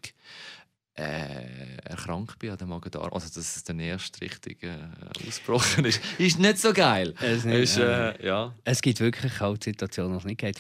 äh, 0.96 1.78
erkrankt 1.86 2.38
bin 2.40 2.52
an 2.52 2.58
dem 2.58 2.70
Magen-Darm, 2.70 3.14
also 3.14 3.28
dass 3.28 3.56
es 3.56 3.64
dann 3.64 3.80
erst 3.80 4.20
richtig 4.22 4.62
äh, 4.64 4.78
ausgebrochen 5.26 5.86
ist, 5.86 6.02
ist 6.18 6.40
nicht 6.40 6.58
so 6.58 6.74
geil. 6.74 7.14
Es, 7.22 7.46
nicht, 7.46 7.56
ist, 7.56 7.78
äh, 7.78 8.26
ja. 8.26 8.54
es 8.64 8.82
gibt 8.82 9.00
wirklich 9.00 9.40
halt 9.40 9.64
Situationen, 9.64 10.14
die 10.14 10.18
es 10.18 10.26
nicht 10.26 10.40
geht. 10.40 10.60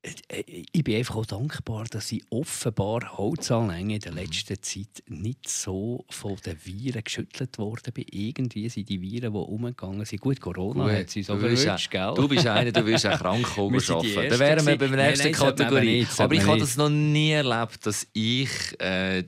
Ich 0.00 0.84
bin 0.84 0.96
einfach 0.96 1.16
auch 1.16 1.26
dankbar, 1.26 1.84
dass 1.90 2.12
ich 2.12 2.22
offenbar 2.30 3.18
Holzanlänge 3.18 3.96
in 3.96 4.00
der 4.00 4.12
mhm. 4.12 4.18
letzten 4.18 4.62
Zeit 4.62 5.02
nicht 5.08 5.48
so 5.48 6.04
von 6.08 6.36
den 6.36 6.56
Viren 6.64 7.02
geschüttelt 7.02 7.58
worden 7.58 7.92
bin. 7.92 8.04
Irgendwie 8.12 8.68
sind 8.68 8.88
die 8.88 9.00
Viren, 9.00 9.32
die 9.32 9.38
umgegangen 9.38 10.04
sind. 10.04 10.20
Gut, 10.20 10.40
Corona 10.40 10.84
Gut, 10.84 10.92
hat 10.92 11.10
sie 11.10 11.24
so 11.24 11.36
verwünscht, 11.36 11.90
gell? 11.90 12.12
Du 12.14 12.28
bist 12.28 12.46
einer, 12.46 12.70
du 12.70 12.86
wirst 12.86 13.06
auch 13.06 13.18
krank 13.18 13.58
arbeiten. 13.58 14.30
Dann 14.30 14.38
wären 14.38 14.66
wir 14.66 14.78
bei 14.78 14.86
der 14.86 15.08
nächsten 15.08 15.32
Kategorie. 15.32 16.00
Nicht, 16.00 16.20
Aber 16.20 16.34
ich 16.34 16.46
habe 16.46 16.60
das 16.60 16.76
noch 16.76 16.90
nie 16.90 17.32
erlebt, 17.32 17.84
dass 17.84 18.06
ich 18.12 18.80
äh, 18.80 19.24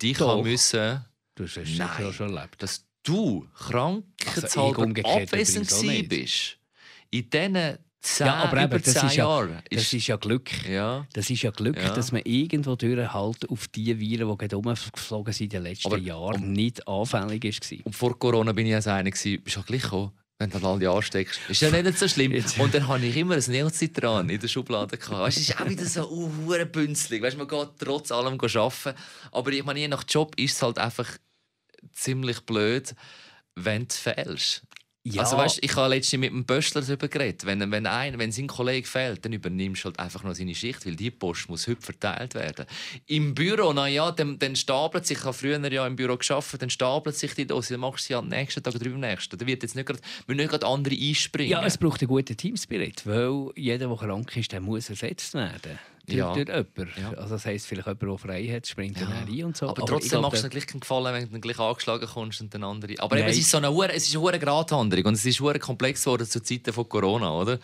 dich 0.00 0.18
Doch. 0.18 0.42
müssen... 0.42 1.02
Du 1.34 1.44
hast 1.44 1.56
es 1.56 1.78
Nein, 1.78 2.12
schon 2.12 2.36
erlebt. 2.36 2.62
Dass 2.62 2.84
du 3.02 3.48
krankheitshalber 3.54 4.82
also 4.82 5.22
abwesend 5.22 6.08
bist. 6.10 6.58
In 7.10 7.30
diesen 7.30 7.78
Zehn, 8.02 8.28
ja, 8.28 8.34
aber 8.36 8.62
eben, 8.62 8.82
das, 8.82 9.02
ist 9.02 9.16
ja, 9.16 9.48
das 9.70 9.92
ist 9.92 10.06
ja 10.06 10.16
Glück. 10.16 10.50
Ja. 10.66 11.06
Das 11.12 11.28
ist 11.28 11.42
ja 11.42 11.50
Glück, 11.50 11.76
ja. 11.76 11.94
dass 11.94 12.12
man 12.12 12.22
irgendwo 12.24 12.74
durch 12.74 13.12
halt 13.12 13.50
auf 13.50 13.68
die 13.68 13.98
Viren, 14.00 14.38
die 14.38 14.54
rumgeflogen 14.54 15.34
sind 15.34 15.52
in 15.52 15.62
den 15.62 15.62
letzten 15.64 15.88
aber, 15.88 15.98
Jahren, 15.98 16.42
um, 16.42 16.52
nicht 16.52 16.88
anfällig 16.88 17.44
war. 17.44 17.78
Und 17.84 17.94
vor 17.94 18.18
Corona 18.18 18.52
bin 18.52 18.66
ich 18.66 18.74
als 18.74 18.86
einer, 18.86 19.10
bist 19.10 19.26
du 19.26 19.62
gleich 19.62 19.82
gekommen? 19.82 20.12
wenn 20.40 20.48
du 20.48 20.58
dann 20.58 20.70
alle 20.70 20.90
ansteckst. 20.90 21.38
Ist 21.48 21.60
ja 21.60 21.70
nicht 21.70 21.98
so 21.98 22.08
schlimm. 22.08 22.32
Und 22.58 22.72
dann 22.72 22.88
hatte 22.88 23.04
ich 23.04 23.14
immer 23.14 23.34
ein 23.34 23.44
Neozitran 23.46 24.30
in 24.30 24.40
der 24.40 24.48
Schublade. 24.48 24.98
Weißt, 24.98 25.36
es 25.36 25.50
ist 25.50 25.60
auch 25.60 25.68
wieder 25.68 25.84
so 25.84 26.10
uh, 26.10 26.64
bünzlig. 26.72 27.22
Weißt, 27.22 27.36
man 27.36 27.46
geht 27.46 27.68
trotz 27.78 28.10
allem 28.10 28.40
arbeiten. 28.40 28.94
Aber 29.32 29.52
ich 29.52 29.62
meine, 29.62 29.80
je 29.80 29.88
nach 29.88 30.02
Job 30.08 30.34
ist 30.38 30.56
es 30.56 30.62
halt 30.62 30.78
einfach 30.78 31.18
ziemlich 31.92 32.40
blöd, 32.40 32.94
wenn 33.54 33.86
du 33.86 33.94
fehlst. 33.94 34.62
Ja. 35.02 35.22
Also 35.22 35.38
weißt, 35.38 35.60
ich 35.62 35.74
habe 35.76 35.94
letztens 35.94 36.20
mit 36.20 36.30
einem 36.30 36.44
Böschler 36.44 36.82
darüber 36.82 37.08
geredet. 37.08 37.46
Wenn, 37.46 37.70
wenn, 37.70 37.86
ein, 37.86 38.18
wenn 38.18 38.32
sein 38.32 38.46
Kollege 38.46 38.86
fehlt, 38.86 39.24
dann 39.24 39.32
übernimmst 39.32 39.82
du 39.82 39.86
halt 39.86 39.98
einfach 39.98 40.22
noch 40.24 40.34
seine 40.34 40.54
Schicht, 40.54 40.84
weil 40.84 40.94
die 40.94 41.10
Post 41.10 41.48
muss 41.48 41.66
heute 41.66 41.80
verteilt 41.80 42.34
werden. 42.34 42.66
Im 43.06 43.34
Büro, 43.34 43.72
naja, 43.72 44.10
dann, 44.12 44.38
dann 44.38 44.54
stapelt 44.56 45.06
sich, 45.06 45.16
ich 45.18 45.24
habe 45.24 45.32
früher 45.32 45.72
ja 45.72 45.86
im 45.86 45.96
Büro 45.96 46.18
geschafft, 46.18 46.60
dann 46.60 46.68
stapelt 46.68 47.16
sich 47.16 47.34
die 47.34 47.46
Dose, 47.46 47.74
dann 47.74 47.80
machst 47.80 48.04
du 48.04 48.08
sie 48.08 48.14
am 48.14 48.28
nächsten 48.28 48.62
Tag 48.62 48.74
drüber 48.74 48.98
nächsten. 48.98 49.38
Da 49.38 49.46
wird 49.46 49.62
jetzt 49.62 49.74
nicht 49.74 49.86
grad, 49.86 50.00
nicht 50.26 50.50
gerade 50.50 50.66
andere 50.66 50.94
einspringen. 50.94 51.50
Ja, 51.50 51.64
es 51.64 51.78
braucht 51.78 52.02
einen 52.02 52.08
guten 52.08 52.36
Teamspirit, 52.36 53.06
weil 53.06 53.52
jeder, 53.56 53.88
der 53.88 53.96
krank 53.96 54.36
ist, 54.36 54.52
der 54.52 54.60
muss 54.60 54.90
ersetzt 54.90 55.32
werden 55.32 55.78
ja. 56.06 56.32
durch 56.32 56.48
jemanden. 56.48 56.88
Ja. 57.00 57.10
Also 57.18 57.34
das 57.34 57.46
heisst, 57.46 57.66
vielleicht 57.66 57.86
jemand, 57.86 58.02
der 58.02 58.18
frei 58.18 58.46
hat, 58.46 58.66
springt 58.66 58.98
ja. 58.98 59.06
dann 59.06 59.28
rein 59.28 59.44
und 59.44 59.56
so. 59.56 59.68
Aber, 59.68 59.82
aber 59.82 59.86
trotzdem 59.86 60.20
machst 60.20 60.38
du 60.38 60.48
dir 60.48 60.50
gleich 60.50 60.66
keinen 60.66 60.80
Gefallen, 60.80 61.14
wenn 61.14 61.24
du 61.24 61.30
dann 61.30 61.40
gleich 61.40 61.58
angeschlagen 61.58 62.06
kommst 62.06 62.40
und 62.40 62.54
dann 62.54 62.64
andere... 62.64 62.94
Aber 62.98 63.18
eben, 63.18 63.28
es 63.28 63.38
ist 63.38 63.50
so 63.50 63.58
eine 63.58 63.72
Hure, 63.72 63.92
es 63.92 64.06
ist 64.08 64.16
eine 64.16 64.38
Gratwanderung 64.38 65.06
und 65.06 65.14
es 65.14 65.24
ist 65.24 65.40
hure 65.40 65.58
komplex 65.58 66.04
geworden 66.04 66.26
zu 66.26 66.42
Zeiten 66.42 66.72
von 66.72 66.88
Corona, 66.88 67.30
oder? 67.30 67.58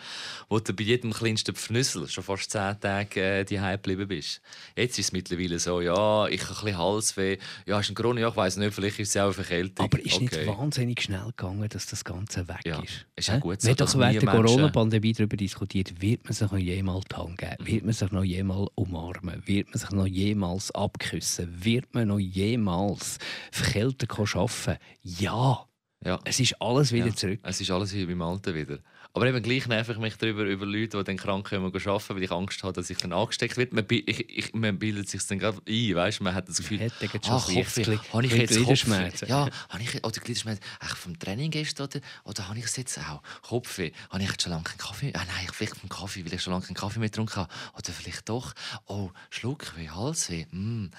Wo 0.49 0.59
du 0.59 0.73
bei 0.73 0.83
jedem 0.83 1.13
kleinsten 1.13 1.55
Pfnüssel 1.55 2.07
schon 2.07 2.23
fast 2.23 2.51
zehn 2.51 2.79
Tage 2.79 3.21
äh, 3.21 3.43
daheim 3.43 3.77
geblieben 3.77 4.07
bist. 4.07 4.41
Jetzt 4.75 4.99
ist 4.99 5.07
es 5.07 5.11
mittlerweile 5.11 5.59
so, 5.59 5.81
ja, 5.81 6.27
ich 6.27 6.41
habe 6.41 6.53
ein 6.53 6.65
bisschen 6.65 6.77
Halsweh, 6.77 7.37
ja, 7.65 7.77
hast 7.77 7.89
du 7.89 7.93
Corona? 7.93 8.21
Ja, 8.21 8.29
ich 8.29 8.35
weiss 8.35 8.57
nicht, 8.57 8.73
vielleicht 8.73 8.99
ist 8.99 9.09
es 9.09 9.17
auch 9.17 9.25
eine 9.25 9.33
Verkältung. 9.33 9.85
Aber 9.85 9.99
ist 9.99 10.15
okay. 10.15 10.23
nicht 10.23 10.47
wahnsinnig 10.47 11.01
schnell 11.01 11.25
gegangen, 11.35 11.67
dass 11.69 11.85
das 11.87 12.03
Ganze 12.03 12.47
weg 12.47 12.61
ja. 12.65 12.79
ist? 12.81 13.05
ist 13.15 13.29
auch 13.31 13.39
gut 13.39 13.61
so, 13.61 13.67
Wir 13.67 13.71
haben 13.71 13.77
doch 13.77 13.99
während 13.99 14.21
der 14.21 14.29
Corona-Pandemie 14.29 15.13
darüber 15.13 15.37
diskutiert, 15.37 16.01
wird 16.01 16.23
man 16.25 16.33
sich 16.33 16.51
noch 16.51 16.57
jemals 16.57 17.05
die 17.05 17.15
Hand 17.15 17.37
geben? 17.37 17.55
Wird 17.59 17.85
man 17.85 17.93
sich 17.93 18.11
noch 18.11 18.23
jemals 18.27 18.69
umarmen? 18.75 19.41
Wird 19.45 19.69
man 19.69 19.77
sich 19.79 19.91
noch 19.91 20.07
jemals 20.07 20.71
abküssen? 20.71 21.63
Wird 21.63 21.93
man 21.93 22.09
noch 22.09 22.19
jemals 22.19 23.17
verkältet 23.51 24.11
arbeiten? 24.11 24.77
Ja. 25.01 25.67
Ja. 26.05 26.19
Es 26.25 26.39
ist 26.39 26.61
alles 26.61 26.91
wieder 26.91 27.07
ja. 27.07 27.15
zurück. 27.15 27.39
Es 27.43 27.59
ist 27.59 27.71
alles 27.71 27.93
wie 27.93 28.05
beim 28.05 28.21
Alten 28.21 28.53
wieder. 28.53 28.79
Aber 29.13 29.25
eben 29.25 29.41
gleich 29.41 29.67
nerv 29.67 29.89
ich 29.89 29.97
mich 29.97 30.15
darüber, 30.17 30.43
über 30.43 30.65
Leute, 30.65 30.97
die 30.97 31.03
dann 31.03 31.17
krank 31.17 31.49
kommen 31.49 31.65
arbeiten, 31.65 32.15
weil 32.15 32.23
ich 32.23 32.31
Angst 32.31 32.61
habe, 32.61 32.73
dass 32.73 32.89
ich 32.91 32.99
dann 32.99 33.13
angesteckt 33.13 33.57
werde. 33.57 33.73
Man, 33.73 33.85
ich, 33.89 34.29
ich, 34.29 34.53
man 34.53 34.77
bildet 34.77 35.09
sich 35.09 35.25
dann 35.25 35.39
gerade 35.39 35.59
ein, 35.67 35.95
weißt? 35.95 36.21
man 36.21 36.35
hat 36.35 36.47
das 36.47 36.57
Gefühl, 36.57 36.77
man 36.77 36.91
ah, 37.01 37.41
Kopfweh, 37.41 37.97
habe 38.13 38.25
ich 38.25 38.31
jetzt 38.31 38.55
Gliederschmerzen? 38.55 39.27
Ja, 39.27 39.49
habe 39.69 39.81
ich, 39.81 39.95
oder 40.03 40.19
Gliederschmerzen, 40.19 40.63
vom 40.95 41.17
Training 41.17 41.49
gestern, 41.49 41.87
oder, 41.87 41.99
oder 42.25 42.47
habe 42.47 42.59
ich 42.59 42.65
es 42.65 42.75
jetzt 42.75 42.99
auch? 42.99 43.23
Kopfweh, 43.41 43.91
habe 44.11 44.21
ich 44.21 44.29
jetzt 44.29 44.43
schon 44.43 44.51
lange 44.51 44.65
keinen 44.65 44.77
Kaffee, 44.77 45.11
ah, 45.15 45.25
nein, 45.25 45.47
vielleicht 45.51 45.77
vom 45.77 45.89
Kaffee, 45.89 46.23
weil 46.23 46.33
ich 46.35 46.41
schon 46.43 46.53
lange 46.53 46.65
keinen 46.65 46.75
Kaffee 46.75 46.99
mehr 46.99 47.09
getrunken 47.09 47.37
habe, 47.37 47.53
oder 47.73 47.91
vielleicht 47.91 48.29
doch, 48.29 48.53
oh, 48.85 49.09
Schluckweh, 49.31 49.89
Halsweh, 49.89 50.45
mm, 50.51 50.91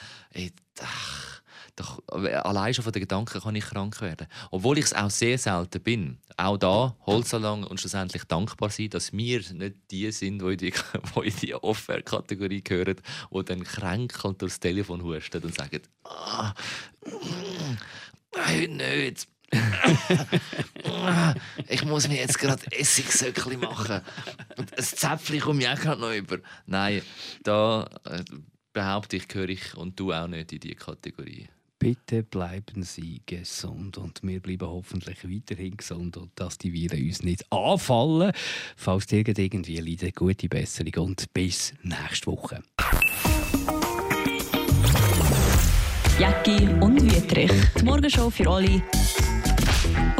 ach, 0.80 1.42
doch, 1.78 2.02
allein 2.08 2.74
schon 2.74 2.82
von 2.82 2.92
den 2.92 3.00
Gedanken 3.00 3.40
kann 3.40 3.54
ich 3.54 3.64
krank 3.64 4.00
werden. 4.00 4.26
Obwohl 4.50 4.78
ich 4.78 4.86
es 4.86 4.94
auch 4.94 5.10
sehr 5.10 5.38
selten 5.38 5.80
bin. 5.80 6.18
Auch 6.36 6.56
da 6.56 6.96
Holzalang 7.06 7.64
und 7.64 7.78
schlussendlich 7.78 8.24
dankbar 8.24 8.70
sein, 8.70 8.90
dass 8.90 9.12
wir 9.12 9.40
nicht 9.52 9.76
die 9.90 10.10
sind, 10.10 10.40
die 10.40 10.50
in 10.50 10.58
die, 10.58 10.72
die, 11.24 11.30
die 11.30 11.54
Offer-Kategorie 11.54 12.62
gehören, 12.62 12.96
die 13.32 13.44
dann 13.44 13.62
kränkelnd 13.62 14.42
durchs 14.42 14.58
Telefon 14.58 15.02
husten 15.02 15.42
und 15.42 15.54
sagen, 15.54 15.80
ah, 16.04 16.52
heute 18.34 18.72
nicht. 18.72 19.28
ich 21.68 21.84
muss 21.84 22.08
mir 22.08 22.16
jetzt 22.16 22.38
gerade 22.38 22.62
Essigsöckli 22.70 23.56
machen. 23.56 24.02
Und 24.56 24.76
ein 24.76 24.84
Zäpfchen 24.84 25.40
komme 25.40 25.62
ich 25.62 25.68
auch 25.68 25.80
gerade 25.80 26.00
noch 26.00 26.12
über. 26.12 26.38
Nein, 26.66 27.02
da 27.44 27.88
äh, 28.04 28.24
behaupte 28.72 29.16
ich, 29.16 29.28
gehöre 29.28 29.48
ich 29.48 29.76
und 29.76 29.98
du 29.98 30.12
auch 30.12 30.26
nicht 30.26 30.52
in 30.52 30.60
diese 30.60 30.74
Kategorie. 30.74 31.48
Bitte 31.80 32.24
bleiben 32.24 32.82
Sie 32.82 33.22
gesund 33.24 33.98
und 33.98 34.20
wir 34.24 34.40
bleiben 34.40 34.66
hoffentlich 34.66 35.22
weiterhin 35.22 35.76
gesund 35.76 36.16
und 36.16 36.32
dass 36.34 36.58
die 36.58 36.72
Viren 36.72 37.06
uns 37.06 37.22
nicht 37.22 37.44
anfallen. 37.52 38.32
Falls 38.76 39.06
irgendwie 39.38 39.76
leidet, 39.76 40.16
gute 40.16 40.48
Besserung 40.48 41.06
und 41.06 41.32
bis 41.32 41.72
nächste 41.84 42.32
Woche. 42.32 42.64
Jacki 46.18 46.66
und 46.80 47.00
Wietrich. 47.00 47.52
Die 47.78 47.84
Morgenshow 47.84 48.28
für 48.28 48.50
alle, 48.50 48.82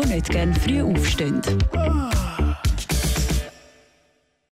die 0.01 0.09
nicht 0.09 0.31
gerne 0.31 0.55
früh 0.55 0.81
aufstehen. 0.81 1.43